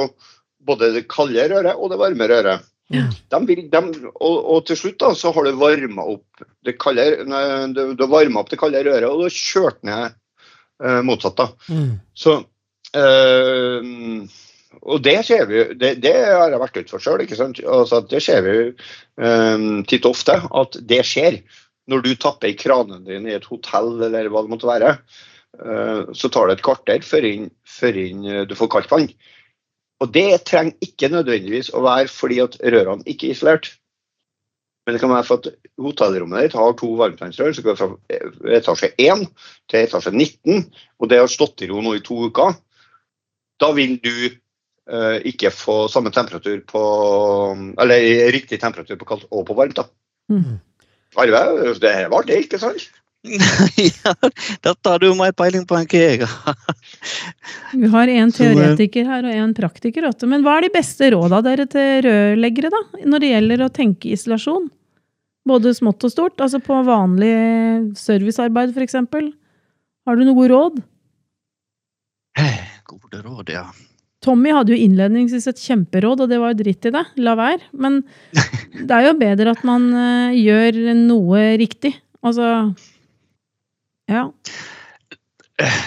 [0.64, 2.70] både det kalde røret og det varme røret.
[2.92, 3.06] Ja.
[3.32, 3.80] De vil, de,
[4.12, 8.04] og, og til slutt da, så har du varma opp det kalde, nei, du, du
[8.04, 10.12] opp det kalde røret, og du har kjørt ned
[10.84, 11.40] eh, motsatt.
[11.40, 11.48] da.
[11.72, 11.94] Mm.
[12.12, 12.36] Så
[12.92, 13.88] eh,
[14.82, 17.22] Og det ser vi det, det har jeg vært utfor sjøl.
[17.24, 18.56] Altså, det ser vi
[19.20, 21.42] um, titt ofte at det skjer.
[21.90, 24.94] Når du tapper i kranen din i et hotell eller hva det måtte være,
[25.60, 29.10] uh, så tar det et kvarter før, inn, før inn, eh, du får kaldt vann.
[30.00, 33.68] Og det trenger ikke nødvendigvis å være fordi at rørene ikke er isolert.
[34.84, 38.32] Men det kan være for at hotellrommet ditt har to varmtvannsrør som går fra eh,
[38.58, 39.26] etasje 1
[39.72, 40.66] til etasje 19,
[41.00, 42.56] og det har stått i ro nå i to uker.
[43.60, 44.12] Da vil du
[45.24, 46.80] ikke få samme temperatur på
[47.80, 49.78] Eller riktig temperatur på kaldt og på varmt.
[49.80, 49.86] da.
[50.28, 50.58] Mm.
[51.16, 51.40] Arve,
[51.80, 52.90] det var det, ikke sant?
[54.04, 54.12] ja,
[54.60, 56.56] dette har du mer peiling på enn hva jeg har.
[57.72, 60.10] Vi har en teoretiker her og en praktiker.
[60.28, 64.12] Men hva er de beste råda dere til rørleggere da, når det gjelder å tenke
[64.12, 64.68] isolasjon?
[65.48, 67.32] Både smått og stort, altså på vanlig
[68.00, 69.00] servicearbeid f.eks.
[70.04, 70.78] Har du noe god råd?
[72.88, 73.66] Gode råd, ja.
[74.24, 77.04] Tommy hadde jo innledningsvis et kjemperåd, og det var jo dritt i det.
[77.20, 77.60] La være.
[77.76, 78.00] Men
[78.88, 81.92] det er jo bedre at man eh, gjør noe riktig.
[82.24, 82.48] Altså
[84.10, 84.26] Ja.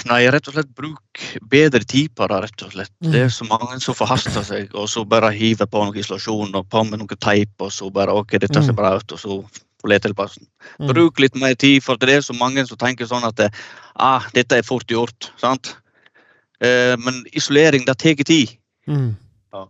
[0.08, 1.22] Nei, rett og slett bruk
[1.52, 2.92] bedre tid på det, rett og slett.
[3.04, 6.70] Det er så mange som forhaster seg, og så bare hiver på noe isolasjon og
[6.72, 8.78] på med noe teip, og så bare OK, dette ser Mm.
[8.80, 9.42] bra ut, og så.
[9.88, 10.88] Mm.
[10.88, 13.44] Bruk litt mer tid, for det er så mange som tenker sånn at
[13.96, 15.32] ah, dette er fort gjort.
[15.38, 15.76] sant?
[16.64, 18.58] Eh, men isolering, det tar tid.
[18.88, 19.16] Mm.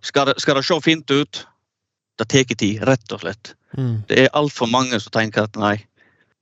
[0.01, 1.43] Skal det, skal det se fint ut,
[2.19, 3.53] det tar tid, rett og slett.
[3.77, 4.03] Mm.
[4.07, 5.75] Det er altfor mange som tenker at nei,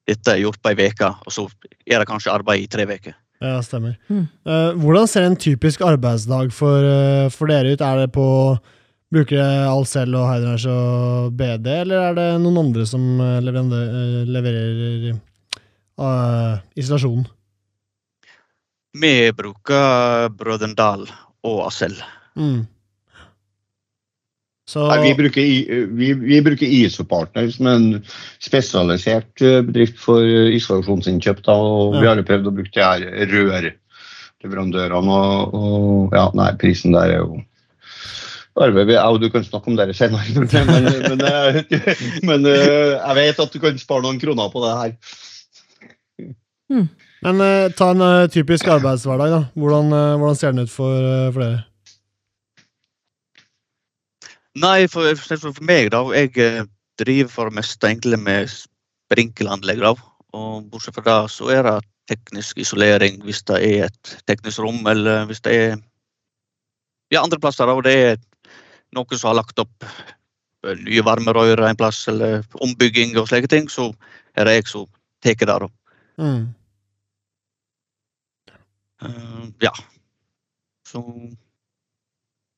[0.05, 1.47] dette er gjort på ei uke, og så
[1.85, 3.15] er det kanskje arbeid i tre uker.
[3.43, 3.97] Ja, stemmer.
[4.07, 4.27] Mm.
[4.47, 7.81] Eh, hvordan ser en typisk arbeidsdag for, eh, for dere ut?
[7.81, 8.57] Er det på
[9.13, 14.25] Bruker dere alt selv og Heidernes og BD, eller er det noen andre som leverer,
[14.25, 15.19] leverer
[16.01, 17.21] uh, isolasjon?
[18.95, 21.03] Vi bruker Brødrendal
[21.45, 21.97] og Asel.
[22.39, 22.63] Mm.
[24.65, 25.41] Så Nei, vi, bruker,
[25.93, 27.89] vi, vi bruker ISO-partner, som er en
[28.41, 31.43] spesialisert eh, bedrift for eh, isolasjonsinnkjøp.
[31.45, 31.99] Da, og Ja.
[32.01, 35.19] Vi har jo prøvd å bruke de her rørleverandørene.
[35.19, 37.43] Og, og ja, nei, prisen der er jo
[38.55, 41.19] Arve, ja, Du kan snakke om det senere, men, men, men,
[42.29, 44.95] men eh, jeg vet at du kan spare noen kroner på det her.
[47.25, 49.39] Men uh, ta en uh, typisk arbeidshverdag, da.
[49.57, 50.97] Hvordan, uh, hvordan ser den ut for,
[51.33, 51.63] for dere?
[54.61, 56.03] Nei, for, for meg, da.
[56.13, 56.67] Jeg
[57.01, 59.95] driver for det meste egentlig med sprinkelanlegg, da.
[60.37, 61.75] Og bortsett fra det, så er det
[62.11, 65.71] teknisk isolering hvis det er et teknisk rom, eller hvis det er
[67.09, 67.65] ja, andre plasser.
[67.65, 68.19] da, og det er
[68.93, 69.87] noen som har lagt opp
[70.65, 73.89] nye varmerør en plass, eller ombygging og slike ting, så
[74.37, 74.85] er det jeg som
[75.25, 75.49] tar det.
[75.49, 75.69] da.
[76.21, 76.45] Mm.
[79.03, 79.71] Eh, ja.
[80.87, 81.01] Så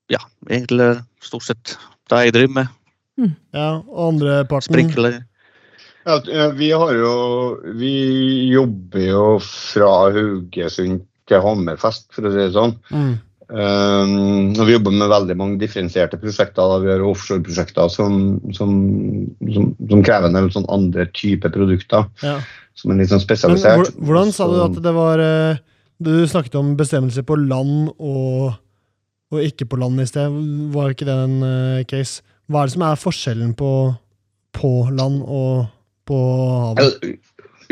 [0.10, 0.20] Ja,
[0.50, 1.78] egentlig stort sett
[2.10, 2.68] det jeg driver med.
[3.56, 5.24] Ja, og andre parten Sprinkler.
[6.08, 6.20] Ja,
[6.56, 7.14] vi har jo
[7.76, 7.94] Vi
[8.54, 12.78] jobber jo fra Haugesund til Hammerfest, for å si det sånn.
[12.94, 13.16] Mm.
[13.48, 16.62] Um, og vi jobber med veldig mange differensierte prosjekter.
[16.72, 16.78] Da.
[16.84, 18.72] Vi har offshore-prosjekter som, som,
[19.52, 22.08] som, som krever en sånn andre type produkter.
[22.24, 22.38] Ja.
[22.80, 23.82] Som er litt sånn Men spesialisert.
[23.92, 25.58] hvor- hvordan sa du at det var eh,
[25.98, 28.58] Du snakket om bestemmelser på land og,
[29.34, 30.34] og ikke på land i sted.
[30.74, 32.22] Var ikke det en uh, case?
[32.48, 33.72] Hva er det som er forskjellen på,
[34.56, 35.66] på land og
[36.08, 36.20] på
[36.78, 37.10] havet?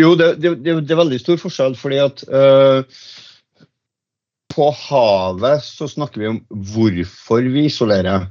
[0.01, 2.81] Jo, det, det, det, er veldig stor forskjell, fordi at uh,
[4.51, 8.27] på havet så snakker vi om hvorfor vi isolerer.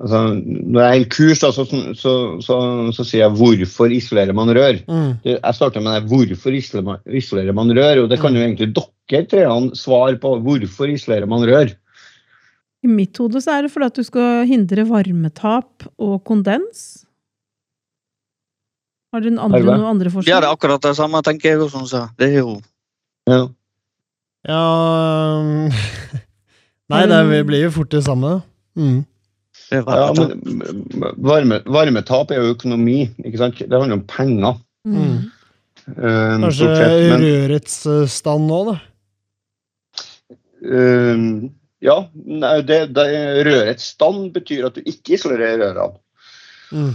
[0.00, 1.64] Altså, når jeg er i kurs, da, så,
[1.96, 2.12] så,
[2.44, 2.56] så,
[2.96, 4.80] så sier jeg 'hvorfor isolerer man rør'?
[4.88, 5.10] Mm.
[5.24, 8.04] Jeg starter med det, 'hvorfor isolerer man, isolerer man rør'?
[8.04, 8.88] Og det kan jo egentlig dere
[9.30, 10.36] treene svar på.
[10.44, 11.72] Hvorfor isolerer man rør?
[12.80, 17.04] I mitt hode så er det fordi at du skal hindre varmetap og kondens.
[19.12, 20.42] Har dere andre, noen andre Ja, det forslag?
[20.44, 21.58] er akkurat det samme, tenker jeg.
[21.66, 22.60] også, så Det er jo
[23.28, 23.40] Ja.
[24.48, 24.60] Ja
[25.40, 25.70] um,
[26.90, 28.40] Nei, det blir jo fort det samme.
[28.78, 29.04] Mm.
[29.70, 33.10] det er Ja, men varme, varmetap er jo økonomi.
[33.24, 33.58] ikke sant?
[33.58, 34.56] Det handler om penger.
[34.86, 35.30] Mm.
[35.90, 36.70] Um, Kanskje
[37.10, 38.78] men- rørets eh, stand nå, da?
[40.60, 43.06] Eh, ja, nei, det, det,
[43.48, 45.94] rørets stand betyr at du ikke isolerer rørene.
[46.70, 46.90] Mm.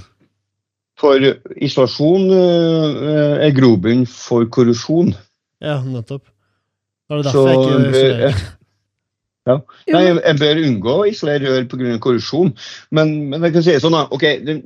[1.01, 1.25] For
[1.59, 5.11] isolasjon eh, er grobunn for korrosjon.
[5.63, 6.29] Ja, nettopp.
[7.09, 8.45] Var det Så derfor jeg ikke isolerer.
[9.49, 9.57] ja.
[9.93, 11.97] Nei, jeg bør unngå å isolere rør pga.
[12.05, 12.53] korrosjon.
[12.95, 14.63] Men, men jeg kan si sånn da, ok, den,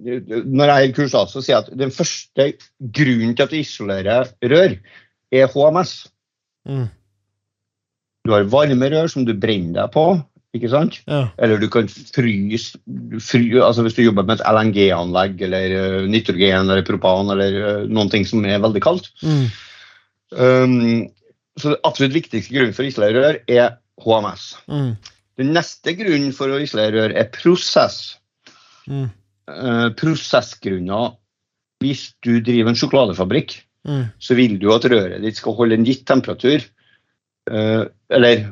[0.52, 2.52] når jeg er i kurs, så sier jeg at den første
[3.00, 4.80] grunnen til at du isolerer rør,
[5.32, 6.00] er HMS.
[6.68, 6.88] Mm.
[8.26, 10.06] Du har varme rør som du brenner deg på.
[10.58, 11.00] ikke sant?
[11.08, 11.28] Ja.
[11.38, 12.80] Eller du kan fryse
[13.22, 17.86] fry, altså Hvis du jobber med et LNG-anlegg eller eh, nitrogen eller propan eller eh,
[17.90, 19.12] noen ting som er veldig kaldt.
[19.22, 19.46] Mm.
[20.30, 21.08] Um,
[21.60, 24.52] så det absolutt viktigste grunnen for å rør er HMS.
[24.70, 24.92] Mm.
[25.40, 28.18] Den neste grunnen for å isolere rør er prosess.
[28.90, 29.10] Mm.
[29.50, 31.16] Uh, prosessgrunner
[31.82, 34.10] Hvis du driver en sjokoladefabrikk, Mm.
[34.20, 36.66] så vil du at røret ditt skal holde en gitt temperatur.
[37.50, 38.46] Eh, eller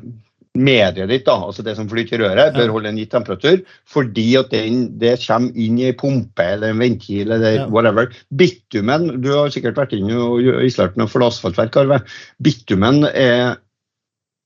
[0.57, 3.59] mediet ditt, da, altså det som flyter i røret, bør holde en gitt temperatur.
[3.89, 7.67] Fordi at den, det kommer inn i ei pumpe eller en ventil eller Ja.
[7.69, 8.09] whatever.
[8.33, 12.01] Bitumen, du har sikkert vært inne og isolert noe for asfaltverk, Arve.
[12.41, 13.57] Bitumen er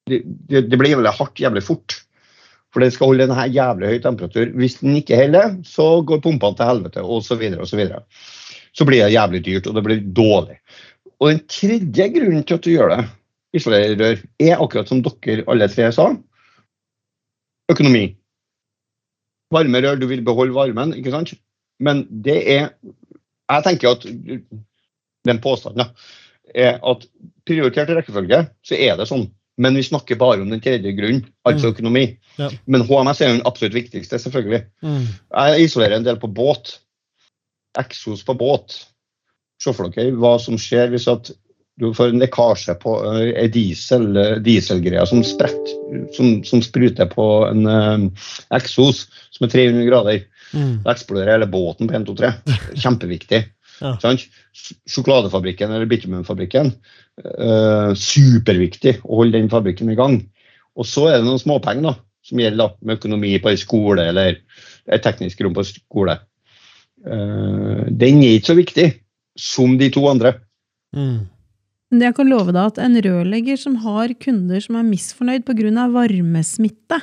[0.09, 2.01] det, det det blir jævlig hardt jævlig fort.
[2.71, 4.51] For den skal holde en jævlig høy temperatur.
[4.55, 7.27] Hvis den ikke holder, så går pumpene til helvete, osv.
[7.27, 8.03] Så, videre, og så, videre.
[8.73, 10.59] så blir det jævlig dyrt, og det blir dårlig.
[11.19, 13.01] Og den tredje grunnen til at du gjør det,
[13.55, 16.09] isolerer er akkurat som dere alle tre sa,
[17.71, 18.05] økonomi.
[19.51, 21.33] Varme rør, du vil beholde varmen, ikke sant?
[21.79, 22.69] Men det er
[23.51, 24.05] Jeg tenker at
[25.27, 25.89] den påstanden
[26.55, 27.01] er at
[27.45, 29.25] prioritert rekkefølge, så er det sånn.
[29.59, 31.73] Men vi snakker bare om den tredje grunnen, altså Mm.
[31.73, 32.17] økonomi.
[32.37, 32.47] Ja.
[32.65, 34.63] Men HMS er den absolutt viktigste, selvfølgelig.
[34.81, 35.05] Mm.
[35.35, 36.79] Jeg isolerer en del på båt.
[37.77, 38.85] Eksos på båt.
[39.61, 41.31] Se for dere hva som skjer hvis at
[41.81, 45.71] du får en lekkasje på uh, ei diesel, uh, dieselgreie som, sprett,
[46.15, 50.21] som, som spruter på en uh, eksos som er 300 grader.
[50.51, 50.75] Mm.
[50.85, 52.31] Da eksploderer hele båten på 1, 2, 3.
[52.83, 53.41] Kjempeviktig.
[53.81, 53.95] Ja.
[54.93, 56.73] Sjokoladefabrikken eller bitumenfabrikken.
[57.21, 60.21] Uh, superviktig å holde den fabrikken i gang.
[60.77, 64.05] Og så er det noen småpenger da, som gjelder da, med økonomi på ei skole
[64.13, 64.37] eller
[64.91, 66.21] et teknisk rom på en skole.
[67.01, 68.87] Eh, den er ikke så viktig
[69.39, 70.35] som de to andre.
[70.95, 71.27] Mm.
[71.91, 75.87] Men jeg kan love deg at en rørlegger som har kunder som er misfornøyd pga.
[75.91, 77.01] varmesmitte,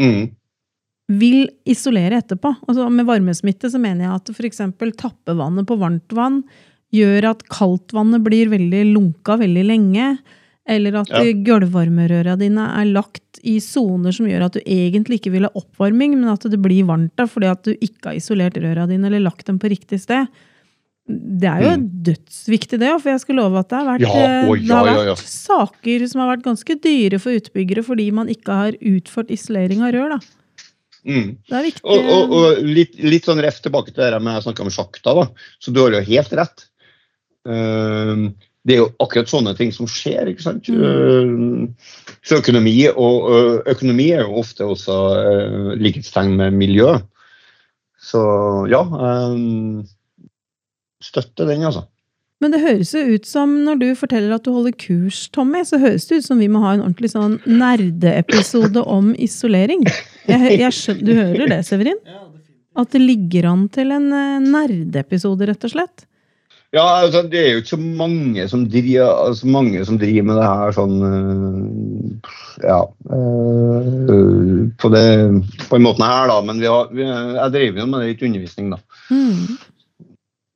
[0.00, 0.30] Mm.
[1.10, 2.54] vil isolere etterpå.
[2.66, 4.58] Altså med varmesmitte så mener jeg at f.eks.
[4.96, 6.44] tappevannet på varmt vann
[6.94, 10.18] gjør at kaldtvannet blir veldig lunka veldig lenge.
[10.66, 11.24] Eller at Ja.
[11.32, 16.14] gulvvarmerøra dine er lagt i soner som gjør at du egentlig ikke vil ha oppvarming,
[16.20, 19.20] men at det blir varmt der fordi at du ikke har isolert røra dine eller
[19.20, 20.28] lagt dem på riktig sted.
[21.02, 21.72] Det er jo
[22.06, 22.92] dødsviktig, det.
[23.02, 25.16] For jeg skal love at det har vært, Ja, å, ja, det har vært ja,
[25.32, 29.92] saker som har vært ganske dyre for utbyggere fordi man ikke har utført isolering av
[29.96, 30.14] rør.
[30.14, 30.20] da.
[31.02, 31.32] Mm.
[31.48, 31.82] Det er viktig.
[31.82, 35.16] Og, og, og litt, litt sånn ref tilbake til det med jeg snakka om sjakta,
[35.18, 35.26] da.
[35.58, 36.66] Så du har jo helt rett.
[37.50, 38.26] Eh,
[38.62, 40.68] det er jo akkurat sånne ting som skjer, ikke sant.
[40.70, 41.72] Mm.
[42.22, 45.00] så økonomi, og økonomi er jo ofte også
[45.82, 46.94] likhetstegn med miljø.
[48.02, 48.22] Så
[48.70, 48.84] ja.
[48.86, 49.82] eh,
[51.02, 51.86] støtter den, altså.
[52.42, 55.78] Men det høres jo ut som, når du forteller at du holder kurs, Tommy, så
[55.78, 59.84] høres det ut som vi må ha en ordentlig sånn nerdeepisode om isolering.
[60.26, 62.00] Jeg, jeg skjønner, du hører det, Severin?
[62.78, 66.06] At det ligger an til en eh, nerdeepisode, rett og slett?
[66.72, 70.38] Ja, altså, det er jo ikke så mange som driver, altså, mange som driver med
[70.40, 72.30] det her sånn øh,
[72.64, 72.78] Ja.
[73.12, 75.04] øh, på, det,
[75.68, 76.38] på den måten her, da.
[76.48, 78.80] Men vi har, vi, jeg driver jo med litt undervisning, da.
[79.12, 79.58] Mm.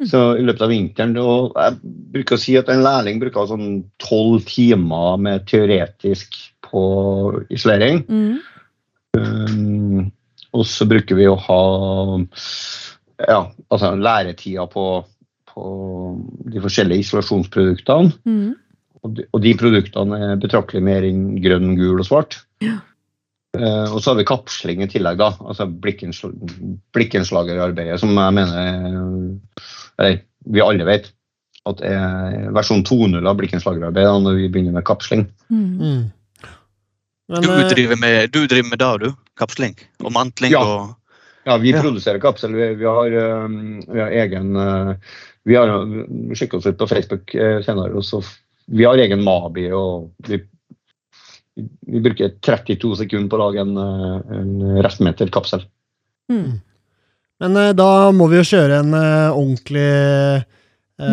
[0.04, 1.78] Så i løpet av vinteren og Jeg
[2.12, 3.70] bruker å si at en lærling bruker sånn
[4.02, 6.82] tolv timer med teoretisk på
[7.54, 8.02] isolering.
[8.04, 8.36] Mm.
[9.16, 10.10] Um,
[10.52, 11.62] og så bruker vi å ha
[13.24, 13.40] ja,
[13.72, 14.86] altså læretida på,
[15.48, 15.70] på
[16.52, 18.12] de forskjellige isolasjonsproduktene.
[18.28, 18.52] Mm.
[19.00, 22.40] Og de, og de produktene er betraktelig mer enn grønn, gul og svart.
[22.64, 22.82] Ja.
[23.56, 25.30] Uh, og så har vi kapsling i tillegg, da.
[25.40, 26.34] Altså blikkensl
[26.92, 31.10] blikkenslagerarbeidet, som jeg mener er- Eller vi alle vet
[31.66, 35.24] at er versjon 2.0 av blikkenslagerarbeid da, når vi begynner med kapsling.
[35.50, 35.64] Mm.
[35.80, 36.04] Mm.
[37.32, 39.08] Men, Du eh, driver med, du driver med det, du?
[39.36, 40.62] Kapsling og mantling Ja.
[40.62, 40.94] og
[41.46, 41.80] Ja, vi Ja.
[41.82, 42.54] produserer kapsel.
[42.54, 43.48] Vi, vi, har, eh,
[43.86, 44.94] vi har egen eh,
[45.46, 45.68] Vi har
[46.34, 47.94] skikket oss ut på Facebook eh, senere.
[47.94, 48.18] Og så,
[48.66, 50.40] vi har egen Mabi, og vi,
[51.86, 55.62] vi bruker 32 sekunder på å lage en, eh, en restmeter kapsel.
[56.30, 56.60] Mm.
[57.40, 60.42] Men eh, da må vi jo kjøre en eh, ordentlig eh,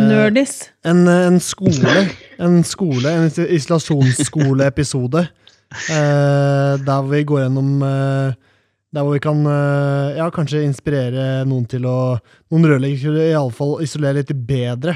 [0.08, 0.70] Nerdis.
[0.88, 2.08] en, en skole,
[2.40, 3.28] en skole, en
[4.08, 5.26] isolasjonsskoleepisode.
[5.90, 8.36] Eh, der vi går gjennom eh,
[8.94, 11.96] Der hvor vi kan eh, ja, kanskje inspirere noen til å
[12.54, 14.94] Noen rørleggere iallfall isolere litt bedre.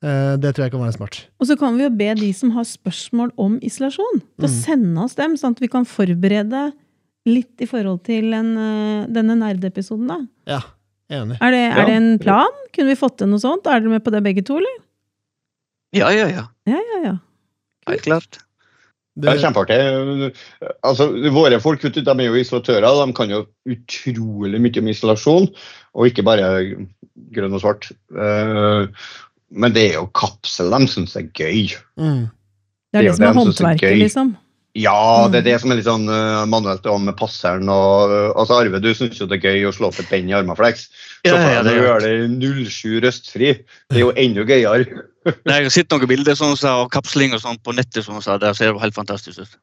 [0.00, 1.18] Eh, det tror jeg kan være smart.
[1.36, 4.56] Og så kan vi jo be de som har spørsmål om isolasjon, til å Mm.
[4.64, 6.70] sende oss dem, sånn at vi kan forberede
[7.28, 10.06] litt i forhold til en, eh, denne nerdeepisoden.
[10.08, 10.18] da.
[10.46, 10.60] Ja,
[11.10, 11.36] enig.
[11.40, 12.54] Er det, er det en plan?
[12.72, 13.66] Kunne vi fått til noe sånt?
[13.66, 14.78] Er dere med på det begge to, eller?
[15.92, 16.46] Ja, ja, ja.
[16.66, 17.16] Ja, ja, ja.
[17.88, 18.38] Helt klart.
[19.20, 20.34] Det er kjempeartig.
[20.86, 22.86] Altså, våre folk vet du, de er jo isolatører.
[23.06, 25.48] De kan jo utrolig mye om isolasjon,
[25.98, 26.46] og ikke bare
[27.34, 27.90] grønn og svart.
[28.14, 28.86] Eh,
[29.52, 31.74] Men det er jo kapsel de syns er gøy.
[31.98, 32.30] Mm.
[32.94, 34.36] Det er Det det, som er er håndverket, liksom.
[34.80, 35.48] Ja, det er Mm.
[35.50, 37.68] det som er litt sånn uh, manuelt om passeren.
[37.68, 40.28] Og, uh, altså Arve, du syns jo det er gøy å slå opp et penn
[40.30, 40.88] i armaflex.
[41.26, 42.12] Så får ja, du gjøre det
[42.72, 43.50] 07 røstfri.
[43.90, 45.02] Det er jo enda gøyere.
[45.46, 48.06] Nei, Jeg har sett noen bilder sånn, så, av kapsling og sånn på nettet.
[48.06, 49.58] Sånn, så det ser jo helt fantastisk ut.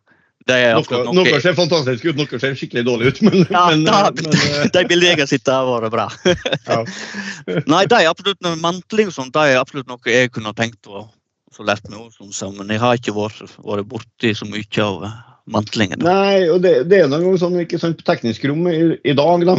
[0.48, 3.18] Det Noe, noe ser fantastisk ut, noe ser skikkelig dårlig ut.
[3.26, 6.06] Men, Ja, men, da, men, eh, de bildene jeg har sett, har vært bra.
[6.24, 6.78] ja.
[7.68, 10.88] Nei, det er absolutt noe mantling og sånt, det er absolutt noe jeg kunne tenkt
[10.88, 11.04] å
[11.54, 12.70] så lært meg også, om sammen.
[12.74, 15.18] jeg har ikke vært, vært borti så mye av eh,
[15.56, 16.04] mantlingen.
[16.04, 19.46] Nei, og det, det er noe sånn ikke sant, på teknisk rom i, i dag,
[19.48, 19.58] da.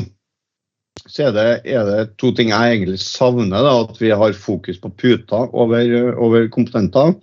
[1.07, 3.63] Så er det, er det to ting jeg egentlig savner.
[3.65, 7.15] da, At vi har fokus på puta over, over komponenter.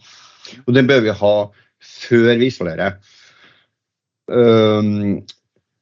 [0.66, 1.36] Og det bør vi ha
[1.86, 2.98] før vi isolerer.
[4.32, 5.22] Um,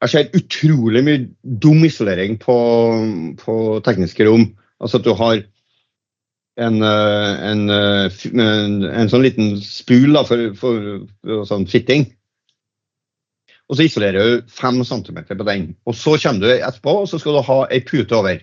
[0.04, 1.22] jeg ser utrolig mye
[1.64, 2.56] dum isolering på,
[3.40, 4.50] på tekniske rom.
[4.84, 5.44] Altså at du har
[6.62, 10.90] en, eh, en, eh, en, en sånn liten spul for, for,
[11.24, 12.08] for sånn fitting.
[13.72, 15.70] Og så isolerer du 5 cm på den.
[15.90, 18.42] Og så kommer du etterpå, og så skal du ha ei pute over.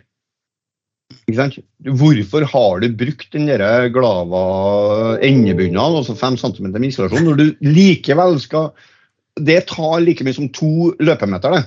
[1.26, 1.58] Ikke sant?
[1.84, 7.46] Hvorfor har du brukt den der glava endebunnen, altså 5 cm med isolasjon, når du
[7.66, 8.72] likevel skal
[9.40, 11.60] Det tar like mye som to løpemeter det,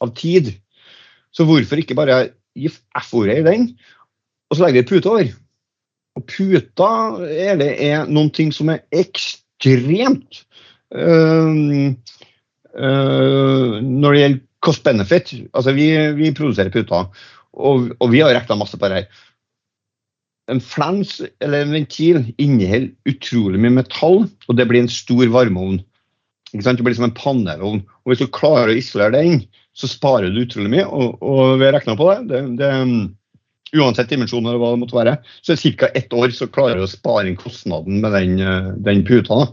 [0.00, 0.52] av tid.
[1.34, 3.66] Så hvorfor ikke bare gi F-ordet i den,
[4.48, 5.32] og så legger vi pute over?
[6.18, 6.92] Og puta
[7.60, 10.42] det er noen ting som er ekstremt
[10.94, 11.92] øh,
[12.76, 15.34] øh, Når det gjelder cost-benefit.
[15.54, 17.08] Altså, vi, vi produserer puter.
[17.52, 19.22] Og, og vi har regna masse på det her.
[20.50, 25.80] En flens eller en ventil inneholder utrolig mye metall, og det blir en stor varmeovn.
[26.52, 26.80] Ikke sant?
[26.80, 27.82] Det blir som en pannelovn.
[28.04, 29.44] Og Hvis du klarer å isolere den,
[29.74, 30.86] så sparer du utrolig mye.
[30.86, 32.20] Og, og vi har regna på det.
[32.30, 32.72] det, det
[33.76, 35.88] uansett dimensjon eller hva det måtte være, så er ca.
[35.96, 38.36] ett år så klarer du å spare inn kostnaden med den,
[38.84, 39.46] den puta.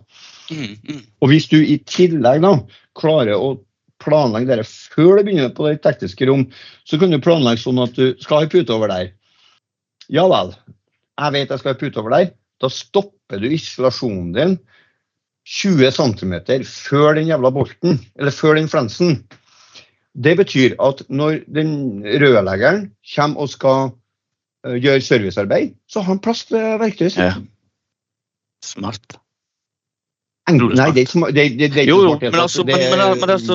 [0.51, 1.01] Mm, mm.
[1.21, 2.55] Og hvis du i tillegg da
[2.99, 3.53] klarer å
[4.03, 6.47] planlegge dette før du begynner på det tekniske rom,
[6.87, 9.13] så kan du planlegge sånn at du skal ha pute over der.
[10.09, 10.55] Ja vel,
[11.19, 12.31] jeg vet jeg skal ha pute over der.
[12.59, 14.57] Da stopper du isolasjonen din
[15.49, 16.33] 20 cm
[16.67, 19.21] før den jævla bolten, eller før den flensen.
[20.13, 23.91] Det betyr at når den rørleggeren kommer og skal
[24.67, 27.23] uh, gjøre servicearbeid, så har han plass til verktøyet sitt.
[27.23, 27.35] Ja.
[28.65, 29.19] Smart.
[30.49, 31.29] Enk- Nei, det er ikke så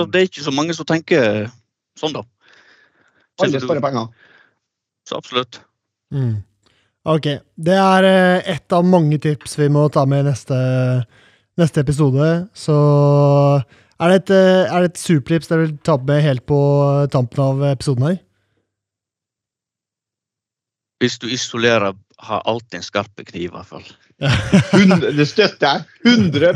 [0.06, 1.48] det, er ikke så mange som tenker
[1.98, 2.22] sånn, da.
[3.42, 4.10] Alle sparer penger.
[5.08, 5.58] Så absolutt.
[6.14, 6.36] Mm.
[7.04, 7.26] Ok.
[7.60, 10.56] Det er eh, ett av mange tips vi må ta med i neste,
[11.60, 12.28] neste episode.
[12.56, 12.76] Så
[14.00, 16.60] er det et, eh, er det et supertips dere vil ta med helt på
[17.12, 18.20] tampen av episoden her?
[21.02, 23.86] Hvis du isolerer, har alltid en skarp kniv, i hvert fall.
[25.18, 25.82] Det støtter jeg.
[26.06, 26.52] 100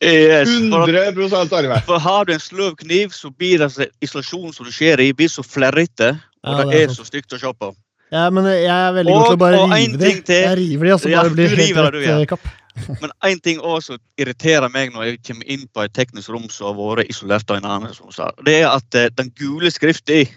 [0.00, 1.80] Yes, 100% Arve.
[1.86, 5.28] for har du en sløv kniv, så blir det isolasjonen som du skjer i, blir
[5.28, 6.14] så flerrete.
[6.46, 7.72] Og Ja, det, det er så stygt å se på.
[8.14, 10.12] Ja, men jeg er veldig god til å bare rive de.
[10.22, 10.42] til.
[10.44, 12.18] Jeg river de, og så Ja, bare blir det helt rett ja.
[12.20, 12.46] eh, kapp.
[13.00, 16.68] Men én ting også irriterer meg når jeg kommer inn på et teknisk rom som
[16.68, 20.28] har vært isolert av en annen, som sa, det er at eh, den gule skriften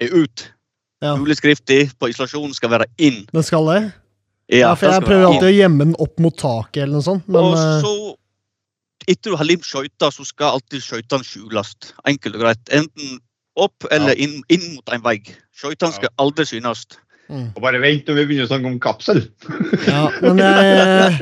[0.00, 0.46] er ut.
[1.00, 1.14] Ja.
[1.16, 3.22] Juleskrifta på isolasjonen skal være inn.
[3.32, 3.80] Den skal det?
[4.50, 7.28] Ja, Ja, for jeg prøver alltid å gjemme den opp mot taket eller noe sånt.
[7.30, 7.92] Men og eh, så,
[9.06, 11.70] etter du har limt skøyta, så skal alltid skøytene skjules.
[12.10, 12.72] Enkelt og greit.
[12.74, 13.20] Enten
[13.60, 15.30] opp eller inn, inn mot en vegg.
[15.56, 16.84] Skøytene skal aldri synes.
[17.30, 17.46] Mm.
[17.54, 19.22] Og bare vent når vi begynner å snakke om kapsel.
[19.86, 21.20] Ja, men jeg eh,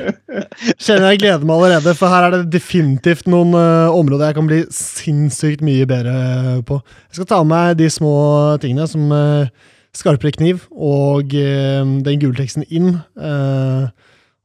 [0.75, 4.49] kjenner jeg gleder meg allerede, for her er det definitivt noen uh, områder jeg kan
[4.49, 6.81] bli sinnssykt mye bedre på.
[7.09, 8.13] Jeg skal ta med meg de små
[8.61, 9.49] tingene som uh,
[9.95, 12.95] skarpere kniv og uh, den gule teksten inn.
[13.17, 13.89] eh,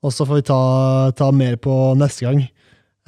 [0.04, 0.60] og så får vi ta,
[1.16, 2.42] ta mer på neste gang.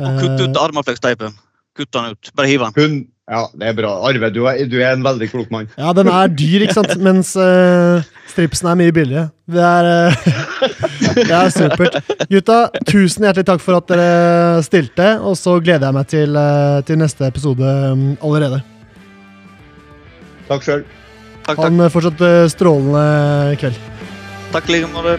[0.01, 1.37] Og kutt ut Eh, armaflektsteipen.
[1.77, 2.31] Kutt den ut.
[2.37, 3.05] Bare hiv den.
[3.27, 3.89] Ja, det er bra.
[4.07, 5.67] Arve, du er, du er en veldig klok mann.
[5.75, 6.93] ja, den er dyr, ikke sant?
[7.03, 7.99] Mens uh,
[8.31, 9.33] stripsen er mye billigere.
[9.51, 10.29] Det er, uh,
[11.17, 11.99] det er supert.
[12.31, 16.79] Gutta, tusen hjertelig takk for at dere stilte, og så gleder jeg meg til, uh,
[16.87, 18.63] til neste episode um, allerede.
[20.47, 20.87] Takk sjøl.
[21.51, 22.23] Ha en fortsatt
[22.55, 23.83] strålende kveld.
[24.55, 25.19] Takk i like måte.